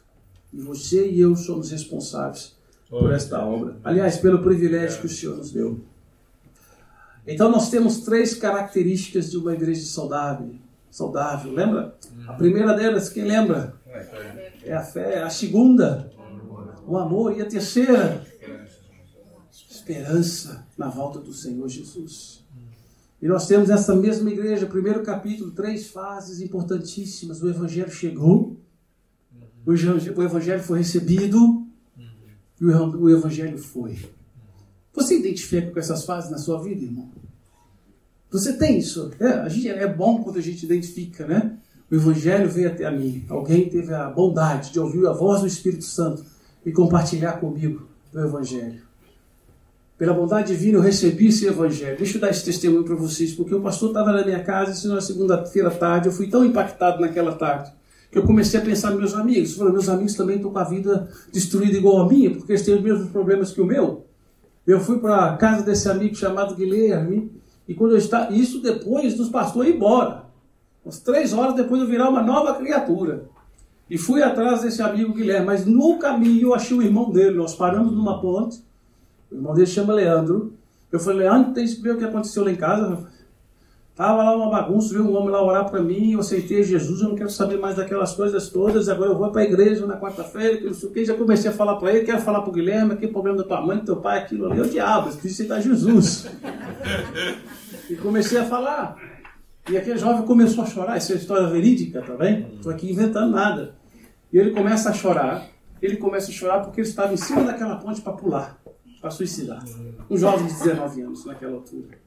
[0.52, 2.54] E você e eu somos responsáveis
[2.88, 3.76] por esta obra.
[3.84, 5.80] Aliás, pelo privilégio que o Senhor nos deu.
[7.26, 10.54] Então nós temos três características de uma igreja saudável.
[10.90, 11.96] Saudável, lembra?
[12.26, 13.74] A primeira delas, quem lembra?
[14.64, 15.22] É a fé.
[15.22, 16.10] A segunda,
[16.86, 17.36] o amor.
[17.36, 18.24] E a terceira,
[19.68, 22.44] esperança na volta do Senhor Jesus.
[23.20, 27.42] E nós temos essa mesma igreja, primeiro capítulo, três fases importantíssimas.
[27.42, 28.56] O Evangelho chegou,
[29.66, 31.66] o Evangelho foi recebido
[32.60, 33.98] e o Evangelho foi.
[34.96, 37.10] Você identifica com essas fases na sua vida, irmão?
[38.30, 39.12] Você tem isso?
[39.20, 41.52] É, a gente, é bom quando a gente identifica, né?
[41.90, 43.24] O Evangelho veio até mim.
[43.28, 46.24] Alguém teve a bondade de ouvir a voz do Espírito Santo
[46.64, 48.80] e compartilhar comigo o Evangelho.
[49.98, 51.98] Pela bondade divina eu recebi esse Evangelho.
[51.98, 54.88] Deixa eu dar esse testemunho para vocês, porque o pastor estava na minha casa, isso
[54.88, 57.70] na segunda-feira à tarde, eu fui tão impactado naquela tarde,
[58.10, 59.54] que eu comecei a pensar nos meus amigos.
[59.54, 62.74] Falei, meus amigos também estão com a vida destruída igual a minha, porque eles têm
[62.74, 64.05] os mesmos problemas que o meu.
[64.66, 67.30] Eu fui para a casa desse amigo chamado Guilherme,
[67.68, 68.32] e quando eu estava.
[68.32, 70.24] Isso depois dos pastores ir embora.
[70.84, 73.24] Umas três horas depois eu virar uma nova criatura.
[73.88, 77.36] E fui atrás desse amigo Guilherme, mas no caminho eu achei o irmão dele.
[77.36, 78.60] Nós paramos numa ponte.
[79.30, 80.52] O irmão dele chama Leandro.
[80.90, 83.06] Eu falei, Leandro, tem que ver o que aconteceu lá em casa.
[83.96, 87.08] Tava lá uma bagunça, veio um homem lá orar para mim, eu aceitei Jesus, eu
[87.08, 90.58] não quero saber mais daquelas coisas todas, agora eu vou para a igreja na quarta-feira,
[90.58, 92.52] que não sei o que, já comecei a falar para ele, quero falar para o
[92.52, 95.34] Guilherme, aqui problema da tua mãe, do teu pai, aquilo ali, o diabo, eu preciso
[95.34, 96.28] aceitar Jesus.
[97.88, 98.98] e comecei a falar.
[99.70, 102.48] E aquele jovem começou a chorar, isso é história verídica, tá bem?
[102.52, 103.76] Estou aqui inventando nada.
[104.30, 105.48] E ele começa a chorar,
[105.80, 108.58] ele começa a chorar porque ele estava em cima daquela ponte para pular,
[109.00, 109.64] para suicidar.
[110.10, 112.05] Um jovem de 19 anos naquela altura.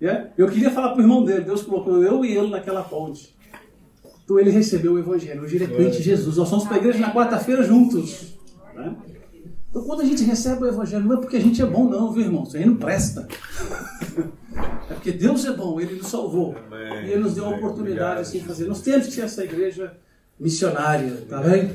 [0.00, 0.28] É?
[0.36, 3.34] Eu queria falar para o irmão dele, Deus colocou eu e ele naquela ponte.
[4.24, 5.42] Então ele recebeu o Evangelho.
[5.42, 6.36] Hoje ele é crente Jesus.
[6.36, 8.36] Nós somos para a igreja na quarta-feira juntos.
[8.74, 8.94] Né?
[9.70, 12.12] Então quando a gente recebe o Evangelho, não é porque a gente é bom, não,
[12.12, 12.42] viu, irmão?
[12.42, 13.26] Isso aí não presta.
[14.88, 16.54] É porque Deus é bom, Ele nos salvou.
[17.04, 18.66] E Ele nos deu a oportunidade assim de fazer.
[18.66, 19.92] Nós temos que ser essa igreja
[20.38, 21.74] missionária, tá bem?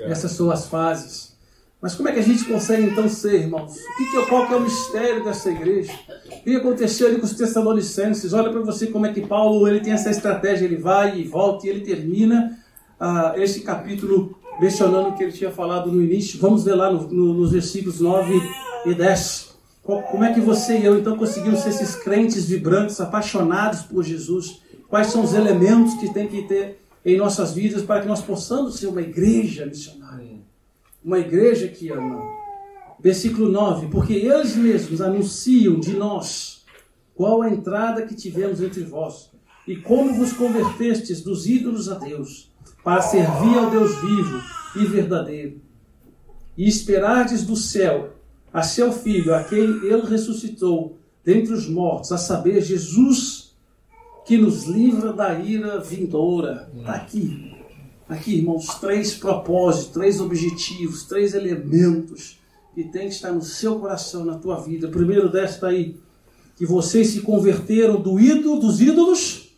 [0.00, 1.35] Essas são as fases.
[1.80, 3.76] Mas como é que a gente consegue então ser, irmãos?
[3.76, 5.92] O que, que, qual que é o mistério dessa igreja?
[6.26, 8.32] O que aconteceu ali com os Tessalonicenses?
[8.32, 11.66] Olha para você como é que Paulo ele tem essa estratégia, ele vai e volta
[11.66, 12.58] e ele termina
[12.98, 16.40] ah, esse capítulo mencionando o que ele tinha falado no início.
[16.40, 18.40] Vamos ver lá no, no, nos versículos 9
[18.86, 19.56] e 10.
[19.82, 24.62] Como é que você e eu então conseguimos ser esses crentes vibrantes, apaixonados por Jesus?
[24.88, 28.78] Quais são os elementos que tem que ter em nossas vidas para que nós possamos
[28.78, 30.35] ser uma igreja missionária?
[31.06, 32.20] Uma igreja que ama.
[32.98, 36.64] Versículo 9: Porque eles mesmos anunciam de nós
[37.14, 39.30] qual a entrada que tivemos entre vós,
[39.68, 44.42] e como vos convertestes dos ídolos a Deus, para servir ao Deus vivo
[44.74, 45.60] e verdadeiro,
[46.56, 48.14] e esperardes do céu
[48.52, 53.54] a seu Filho, a quem ele ressuscitou dentre os mortos, a saber, Jesus,
[54.24, 56.70] que nos livra da ira vindoura.
[56.76, 57.55] Está aqui.
[58.08, 62.38] Aqui, irmãos, três propósitos, três objetivos, três elementos
[62.74, 64.88] que tem que estar no seu coração, na tua vida.
[64.88, 65.98] Primeiro desta aí,
[66.56, 69.56] que vocês se converteram do ídolo, dos ídolos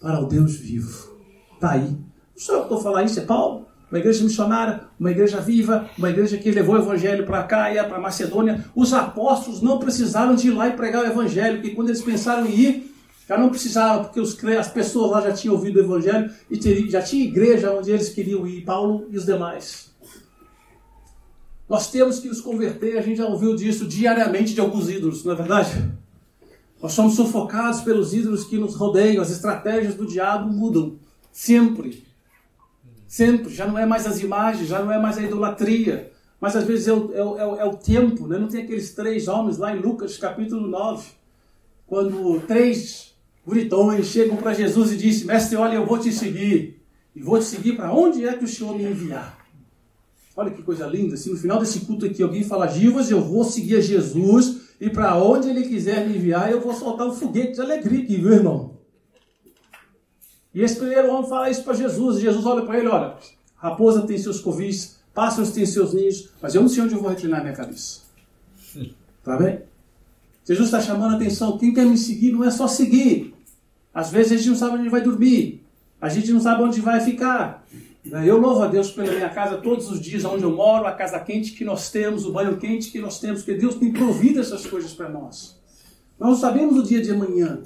[0.00, 1.16] para o Deus vivo.
[1.54, 1.90] Está aí.
[1.90, 1.98] Não
[2.36, 6.08] sou eu que estou falando isso, é Paulo uma igreja missionária, uma igreja viva, uma
[6.08, 8.64] igreja que levou o evangelho para e para Macedônia.
[8.74, 12.46] Os apóstolos não precisaram de ir lá e pregar o evangelho, porque quando eles pensaram
[12.46, 12.91] em ir,
[13.28, 16.88] já não precisavam, porque os, as pessoas lá já tinham ouvido o evangelho e ter,
[16.90, 19.92] já tinha igreja onde eles queriam ir, Paulo e os demais.
[21.68, 25.32] Nós temos que nos converter, a gente já ouviu disso diariamente de alguns ídolos, não
[25.32, 25.90] é verdade?
[26.82, 30.98] Nós somos sufocados pelos ídolos que nos rodeiam, as estratégias do diabo mudam,
[31.30, 32.04] sempre.
[33.06, 36.64] Sempre, já não é mais as imagens, já não é mais a idolatria, mas às
[36.64, 38.36] vezes é o, é o, é o é tempo, né?
[38.36, 41.06] não tem aqueles três homens lá em Lucas capítulo 9,
[41.86, 43.11] quando três
[43.46, 46.80] gritões chegam para Jesus e dizem, mestre, olha, eu vou te seguir,
[47.14, 49.38] e vou te seguir para onde é que o Senhor me enviar.
[50.34, 53.44] Olha que coisa linda, se no final desse culto aqui alguém fala, Givas, eu vou
[53.44, 57.54] seguir a Jesus, e para onde ele quiser me enviar, eu vou soltar um foguete
[57.54, 58.72] de alegria aqui, viu irmão?
[60.54, 62.18] E esse primeiro homem fala isso para Jesus.
[62.18, 63.16] E Jesus olha para ele: olha,
[63.56, 67.10] raposa tem seus covis, pássaros têm seus ninhos, mas eu não sei onde eu vou
[67.10, 68.02] reclinar minha cabeça.
[69.22, 69.60] Tá bem?
[70.44, 71.56] Jesus está chamando a atenção.
[71.56, 73.31] Quem quer me seguir não é só seguir.
[73.94, 75.64] Às vezes a gente não sabe onde vai dormir.
[76.00, 77.64] A gente não sabe onde vai ficar.
[78.04, 81.20] Eu louvo a Deus pela minha casa todos os dias, onde eu moro, a casa
[81.20, 84.66] quente que nós temos, o banho quente que nós temos, porque Deus tem provido essas
[84.66, 85.56] coisas para nós.
[86.18, 87.62] Nós não sabemos o dia de amanhã.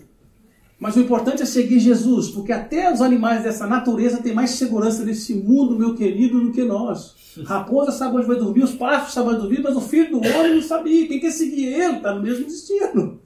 [0.79, 5.05] Mas o importante é seguir Jesus, porque até os animais dessa natureza têm mais segurança
[5.05, 7.15] nesse mundo, meu querido, do que nós.
[7.47, 10.55] Raposa sabe onde vai dormir, os pássaros sabem onde dormir, mas o filho do homem
[10.55, 11.09] não sabia.
[11.09, 13.21] Quem quer seguir ele está no mesmo destino.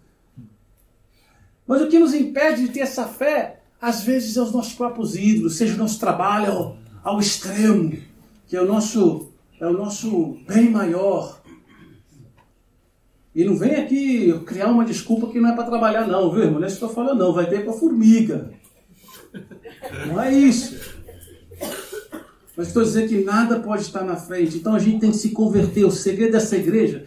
[1.70, 5.14] Mas o que nos impede de ter essa fé, às vezes, é os nossos próprios
[5.14, 7.96] ídolos, seja o nosso trabalho ao, extremo,
[8.48, 9.30] que é o nosso,
[9.60, 11.40] é o nosso bem maior,
[13.32, 16.58] e não vem aqui criar uma desculpa que não é para trabalhar, não, viu, irmão?
[16.58, 17.32] Não é isso que eu falando, não.
[17.32, 18.50] Vai ter com a formiga.
[20.08, 20.98] Não é isso.
[22.56, 24.56] Mas estou dizendo que nada pode estar na frente.
[24.56, 25.84] Então a gente tem que se converter.
[25.84, 27.06] O segredo dessa igreja,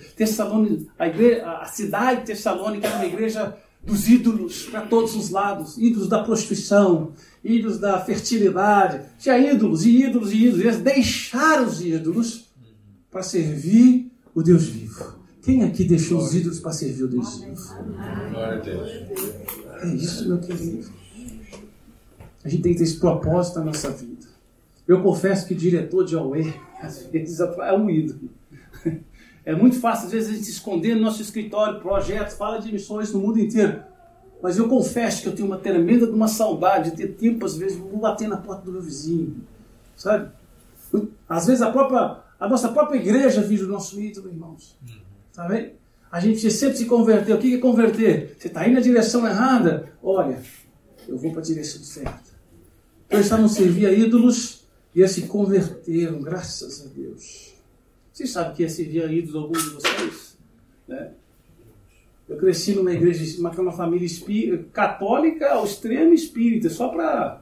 [0.97, 5.77] a, igreja, a cidade de Tessalônica era uma igreja dos ídolos para todos os lados
[5.77, 7.11] ídolos da prostituição,
[7.43, 9.01] ídolos da fertilidade.
[9.19, 10.61] Tinha ídolos e ídolos e ídolos.
[10.61, 12.45] Eles deixaram os ídolos
[13.11, 15.15] para servir o Deus vivo.
[15.41, 17.61] Quem aqui deixou os ídolos para servir o Deus vivo?
[18.31, 18.89] Glória a Deus.
[19.81, 20.89] É isso, meu querido.
[22.43, 24.27] A gente tem que ter esse propósito na nossa vida.
[24.87, 28.29] Eu confesso que diretor de Aue, às vezes, é um ídolo.
[29.45, 32.71] É muito fácil, às vezes, a gente se esconder no nosso escritório, projetos, fala de
[32.71, 33.83] missões no mundo inteiro.
[34.41, 37.77] Mas eu confesso que eu tenho uma tremenda uma saudade de ter tempo, às vezes,
[37.77, 39.35] vou bater na porta do meu vizinho.
[39.95, 40.29] Sabe?
[41.27, 44.77] Às vezes a própria, a nossa própria igreja vira o nosso ídolo, irmãos.
[45.33, 45.71] Tá vendo?
[46.11, 47.33] A gente sempre se converter.
[47.33, 48.35] O que é converter?
[48.37, 49.91] Você está indo na direção errada?
[50.01, 50.39] Olha,
[51.07, 52.33] eu vou para a direção certa.
[53.07, 57.52] Então estavam servir a ídolos e a se converteram, graças a Deus.
[58.13, 60.37] Vocês sabem que ia servir a ídolos alguns de vocês?
[60.87, 61.11] Né?
[62.29, 64.07] Eu cresci numa igreja, uma, uma família
[64.71, 67.41] católica ao extremo espírita, só para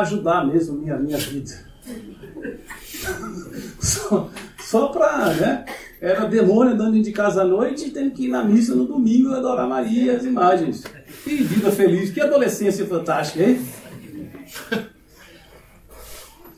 [0.00, 1.68] ajudar mesmo a minha, minha vida.
[3.80, 4.28] Só,
[4.58, 5.64] só para, né?
[6.00, 9.32] Era demônio andando de casa à noite e tendo que ir na missa no domingo
[9.32, 10.84] adorar Maria e as imagens.
[11.24, 13.58] Que vida feliz, que adolescência fantástica, hein?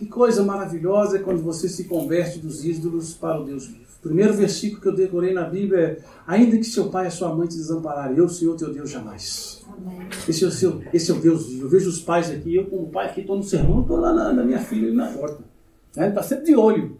[0.00, 3.84] Que coisa maravilhosa é quando você se converte dos ídolos para o Deus vivo.
[3.98, 7.34] O primeiro versículo que eu decorei na Bíblia é: Ainda que seu pai e sua
[7.34, 9.62] mãe te desampararem, eu, Senhor teu Deus, jamais.
[10.26, 11.66] Esse é, o seu, esse é o Deus vivo.
[11.66, 14.32] Eu vejo os pais aqui, eu como pai aqui estou no sermão, estou lá na,
[14.32, 15.44] na, minha filha ali na porta.
[15.94, 16.96] Ele está sempre de olho.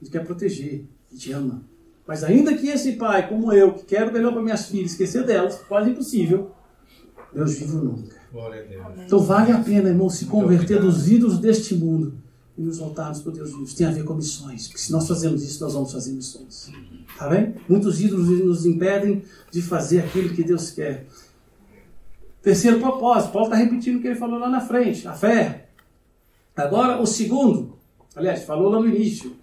[0.00, 1.60] Ele quer proteger, ele te ama.
[2.06, 5.60] Mas ainda que esse pai, como eu, que quero melhor para minhas filhas, esquecer delas,
[5.66, 6.52] quase impossível,
[7.34, 8.14] Deus vivo nunca.
[9.04, 12.22] Então vale a pena, irmão, se converter dos ídolos deste mundo
[12.56, 13.74] e nos voltarmos para Deus vivo.
[13.74, 16.70] Tem a ver com missões, porque se nós fazemos isso, nós vamos fazer missões.
[17.18, 17.54] Tá bem?
[17.68, 21.06] Muitos ídolos nos impedem de fazer aquilo que Deus quer.
[22.42, 25.68] Terceiro propósito, Paulo está repetindo o que ele falou lá na frente, a fé.
[26.54, 27.76] Agora, o segundo,
[28.14, 29.34] aliás, falou lá no início,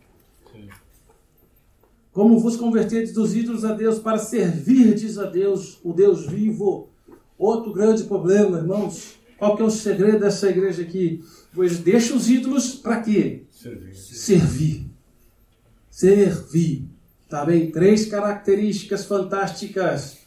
[2.14, 6.89] Como vos convertedes dos ídolos a Deus para servirdes a Deus, o Deus vivo.
[7.38, 9.16] Outro grande problema, irmãos.
[9.42, 11.26] Qual que é o segredo dessa igreja aqui?
[11.52, 13.42] Pois deixa os ídolos para quê?
[13.50, 13.96] Servir.
[13.96, 14.92] Servir.
[15.89, 16.88] Servir.
[17.28, 17.72] Tá bem?
[17.72, 20.20] Três características fantásticas.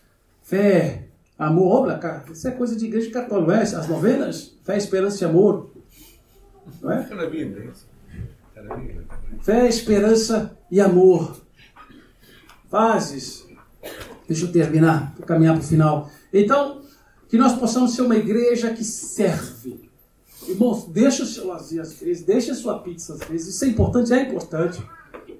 [0.43, 1.05] Fé,
[1.39, 1.83] amor.
[1.83, 3.62] Olha, cara, isso é coisa de igreja católica, é?
[3.62, 4.57] As novenas?
[4.65, 5.71] Fé, esperança e amor.
[6.83, 7.09] Não é?
[9.43, 11.41] Fé, esperança e amor.
[12.69, 13.47] Fases.
[14.27, 16.11] Deixa eu terminar, para caminhar para o final.
[16.33, 16.84] Então,
[17.35, 19.91] que nós possamos ser uma igreja que serve.
[20.47, 23.57] Irmãos, deixa o seu lazer às vezes, deixa a sua pizza às vezes.
[23.57, 24.80] Isso é importante, é importante.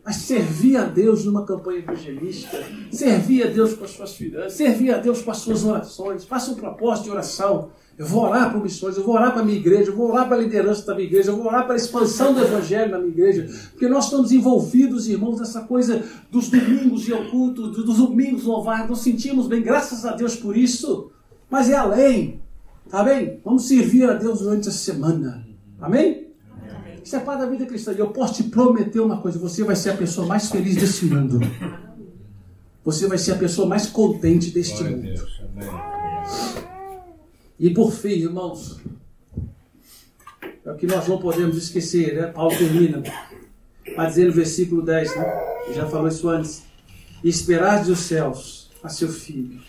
[0.05, 2.59] Mas servir a Deus numa campanha evangelística,
[2.90, 6.51] servir a Deus com as suas finanças, servir a Deus com as suas orações, faça
[6.51, 7.70] um propósito de oração.
[7.97, 10.26] Eu vou orar por missões, eu vou orar para a minha igreja, eu vou orar
[10.26, 12.99] para a liderança da minha igreja, eu vou orar para a expansão do evangelho na
[12.99, 18.42] minha igreja, porque nós estamos envolvidos, irmãos, nessa coisa dos domingos e ocultos, dos domingos
[18.42, 21.12] louvar, nós sentimos bem, graças a Deus por isso,
[21.55, 22.40] mas é além,
[22.90, 23.38] tá bem?
[23.44, 25.46] Vamos servir a Deus durante a semana,
[25.80, 26.26] amém?
[27.00, 27.92] Isso é parte da vida cristã.
[27.92, 31.05] E eu posso te prometer uma coisa: você vai ser a pessoa mais feliz desse
[31.05, 31.38] mundo.
[32.82, 35.14] Você vai ser a pessoa mais contente deste Glória mundo.
[35.14, 35.40] Deus,
[37.57, 38.80] e por fim, irmãos,
[40.64, 42.26] é o que nós não podemos esquecer, né?
[42.26, 43.00] Paulo termina,
[43.96, 45.24] a dizer no versículo 10, né?
[45.72, 46.64] já falou isso antes.
[47.22, 49.62] Esperar dos céus a seu filho,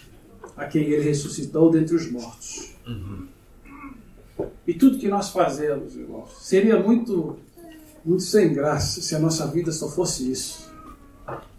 [0.55, 2.73] a quem ele ressuscitou dentre os mortos.
[2.87, 3.27] Uhum.
[4.67, 7.37] E tudo que nós fazemos, irmãos, seria muito,
[8.03, 10.71] muito sem graça se a nossa vida só fosse isso.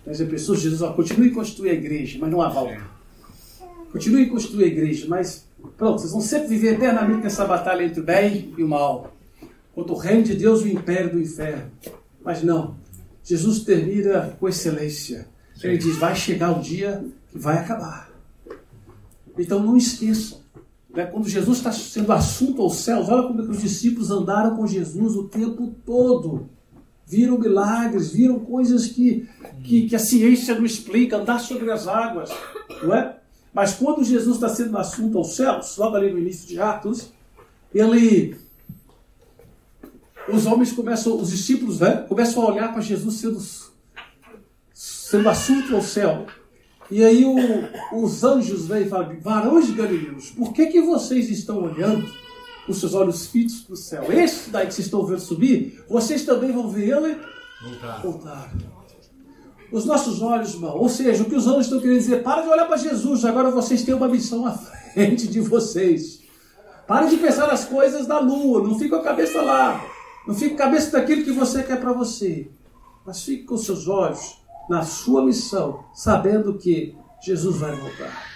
[0.04, 2.80] Mas a pessoa, Jesus, ó, continue a construir a igreja, mas não há volta.
[3.90, 8.00] Continue a construir a igreja, mas pronto, vocês vão sempre viver eternamente nessa batalha entre
[8.00, 9.12] o bem e o mal.
[9.74, 11.70] Contra o reino de Deus e o império do inferno.
[12.24, 12.76] Mas não.
[13.22, 15.26] Jesus termina com excelência.
[15.62, 18.05] Ele diz: vai chegar o dia que vai acabar.
[19.38, 20.38] Então não esqueçam.
[20.90, 21.04] Né?
[21.06, 24.66] Quando Jesus está sendo assunto aos céus, olha como é que os discípulos andaram com
[24.66, 26.48] Jesus o tempo todo.
[27.06, 29.28] Viram milagres, viram coisas que,
[29.62, 32.30] que, que a ciência não explica, andar sobre as águas.
[32.82, 33.16] Não é?
[33.52, 37.12] Mas quando Jesus está sendo assunto aos céus, logo ali no início de Atos,
[37.72, 38.36] ele.
[40.28, 43.40] Os homens começam, os discípulos né, começam a olhar para Jesus sendo,
[44.74, 46.26] sendo assunto ao céu.
[46.90, 47.36] E aí o,
[48.00, 52.08] os anjos vêm e falam, varões de Galileus, por que, que vocês estão olhando
[52.64, 54.12] com seus olhos fitos para o céu?
[54.12, 57.18] Esse daí que vocês estão vendo subir, vocês também vão ver ele
[57.62, 58.02] voltar.
[58.02, 58.54] voltar.
[59.72, 62.48] Os nossos olhos, irmão, ou seja, o que os anjos estão querendo dizer, para de
[62.48, 64.52] olhar para Jesus, agora vocês têm uma missão à
[64.94, 66.20] frente de vocês.
[66.86, 69.84] Pare de pensar nas coisas da lua, não fique com a cabeça lá.
[70.24, 72.48] Não fique com a cabeça daquilo que você quer para você.
[73.04, 78.26] Mas fique com seus olhos na sua missão, sabendo que Jesus vai voltar.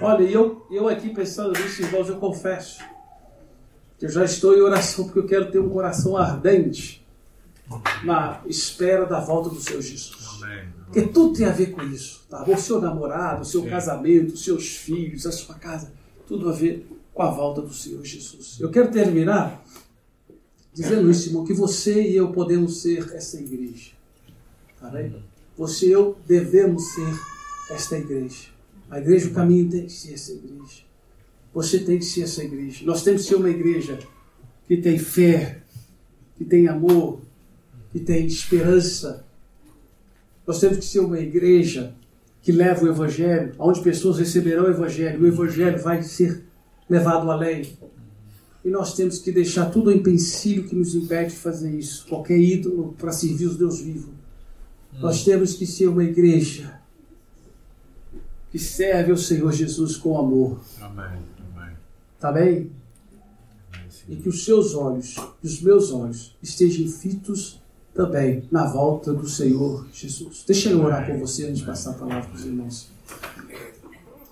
[0.00, 2.80] Olha, eu, eu aqui pensando nisso, irmãos, eu confesso
[3.98, 7.06] que eu já estou em oração porque eu quero ter um coração ardente
[8.04, 10.40] na espera da volta do Senhor Jesus.
[10.84, 12.24] Porque tudo tem a ver com isso.
[12.28, 12.44] Tá?
[12.44, 13.70] O seu namorado, o seu Sim.
[13.70, 15.92] casamento, os seus filhos, a sua casa,
[16.26, 18.58] tudo a ver com a volta do Senhor Jesus.
[18.60, 19.64] Eu quero terminar
[20.72, 23.92] dizendo isso, irmão, que você e eu podemos ser essa igreja.
[24.78, 25.24] Tá bem?
[25.56, 27.14] Você e eu devemos ser
[27.70, 28.48] esta igreja.
[28.90, 30.84] A igreja, o caminho tem que ser essa igreja.
[31.52, 32.84] Você tem que ser essa igreja.
[32.84, 33.98] Nós temos que ser uma igreja
[34.68, 35.62] que tem fé,
[36.36, 37.20] que tem amor,
[37.90, 39.24] que tem esperança.
[40.46, 41.94] Nós temos que ser uma igreja
[42.42, 45.22] que leva o Evangelho, onde pessoas receberão o Evangelho.
[45.22, 46.44] O Evangelho vai ser
[46.88, 47.72] levado além.
[48.64, 52.06] E nós temos que deixar tudo o empecilho que nos impede de fazer isso.
[52.06, 54.15] Qualquer ídolo para servir os Deus vivos.
[55.00, 56.80] Nós temos que ser uma igreja
[58.50, 60.60] que serve ao Senhor Jesus com amor.
[60.80, 61.22] Amém.
[61.54, 61.76] Amém.
[62.18, 62.70] Tá bem?
[64.08, 67.60] E que os seus olhos e os meus olhos estejam fitos
[67.92, 70.44] também na volta do Senhor Jesus.
[70.46, 72.88] Deixa eu orar por você antes de passar a palavra para os irmãos.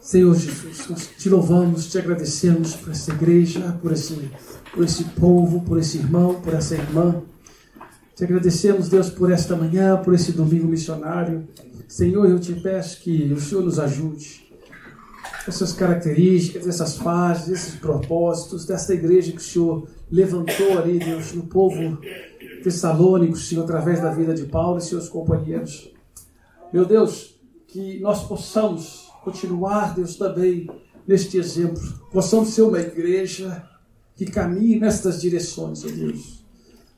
[0.00, 4.30] Senhor Jesus, nós te louvamos, te agradecemos por essa igreja, por esse,
[4.72, 7.22] por esse povo, por esse irmão, por essa irmã.
[8.14, 11.48] Te agradecemos, Deus, por esta manhã, por esse domingo missionário.
[11.88, 14.44] Senhor, eu te peço que o Senhor nos ajude.
[15.48, 21.42] Essas características, essas fases, esses propósitos desta igreja que o Senhor levantou ali, Deus, no
[21.42, 21.98] povo
[22.62, 25.92] tessalônico, Senhor, através da vida de Paulo e seus companheiros.
[26.72, 27.34] Meu Deus,
[27.66, 30.70] que nós possamos continuar, Deus, também
[31.06, 31.82] neste exemplo.
[32.12, 33.68] Possamos ser uma igreja
[34.14, 36.43] que caminhe nestas direções, ó Deus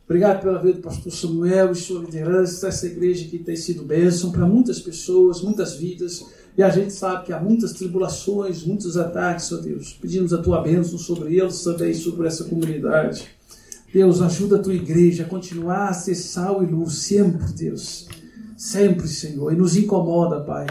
[0.08, 4.30] Obrigado pela vida do pastor Samuel e sua liderança, essa igreja que tem sido bênção
[4.30, 6.24] para muitas pessoas, muitas vidas.
[6.56, 9.98] E a gente sabe que há muitas tribulações, muitos ataques, ó Deus.
[10.00, 13.28] Pedimos a tua bênção sobre eles também, sobre essa comunidade.
[13.92, 18.06] Deus, ajuda a tua igreja a continuar a ser sal e luz sempre, Deus.
[18.56, 19.52] Sempre, Senhor.
[19.52, 20.66] E nos incomoda, Pai,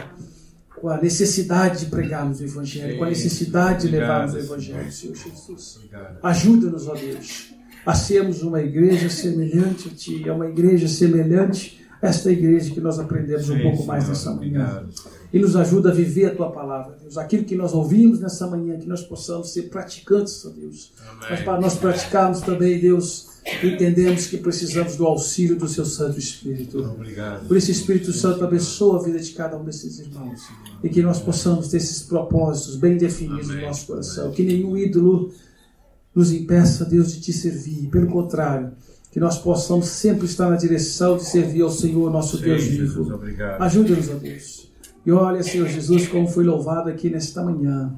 [0.80, 5.16] com a necessidade de pregarmos o Evangelho, com a necessidade de levarmos o Evangelho, Senhor
[5.16, 5.80] Jesus.
[6.24, 7.55] Ajuda-nos, ó Deus,
[7.86, 12.82] a sermos uma igreja semelhante a Ti, é uma igreja semelhante a esta igreja que
[12.82, 14.86] nós aprendemos um pouco mais nessa manhã.
[15.32, 17.18] E nos ajuda a viver a Tua palavra, Deus.
[17.18, 20.94] Aquilo que nós ouvimos nessa manhã, que nós possamos ser praticantes, Deus.
[21.30, 23.28] Mas para nós praticarmos também, Deus,
[23.62, 26.80] entendemos que precisamos do auxílio do Seu Santo Espírito.
[26.80, 27.48] Obrigado.
[27.48, 30.42] Por esse Espírito Santo, abençoa a vida de cada um desses irmãos.
[30.84, 34.32] E que nós possamos ter esses propósitos bem definidos no nosso coração.
[34.32, 35.32] Que nenhum ídolo
[36.16, 37.90] nos impeça, Deus, de te servir.
[37.90, 38.72] Pelo contrário,
[39.12, 43.08] que nós possamos sempre estar na direção de servir ao Senhor, nosso Deus Sim, Jesus,
[43.08, 43.20] vivo.
[43.60, 44.72] Ajuda-nos, ó Deus.
[45.06, 47.94] E olha, Senhor Jesus, como foi louvado aqui nesta manhã.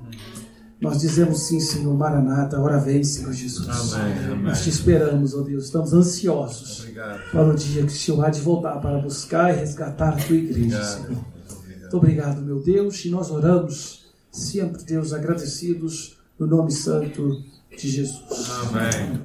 [0.80, 3.94] Nós dizemos sim, Senhor, Maranata, hora vem, Senhor Jesus.
[3.96, 4.44] Amém, amém.
[4.44, 5.66] Nós te esperamos, ó Deus.
[5.66, 7.32] Estamos ansiosos Obrigado.
[7.32, 10.36] para o dia que o Senhor há de voltar para buscar e resgatar a tua
[10.36, 11.18] igreja, Senhor.
[11.50, 11.82] Obrigado.
[11.82, 17.44] Muito obrigado, meu Deus, e nós oramos sempre, Deus, agradecidos no nome santo
[17.78, 18.50] de Jesus.
[18.50, 19.22] Amém.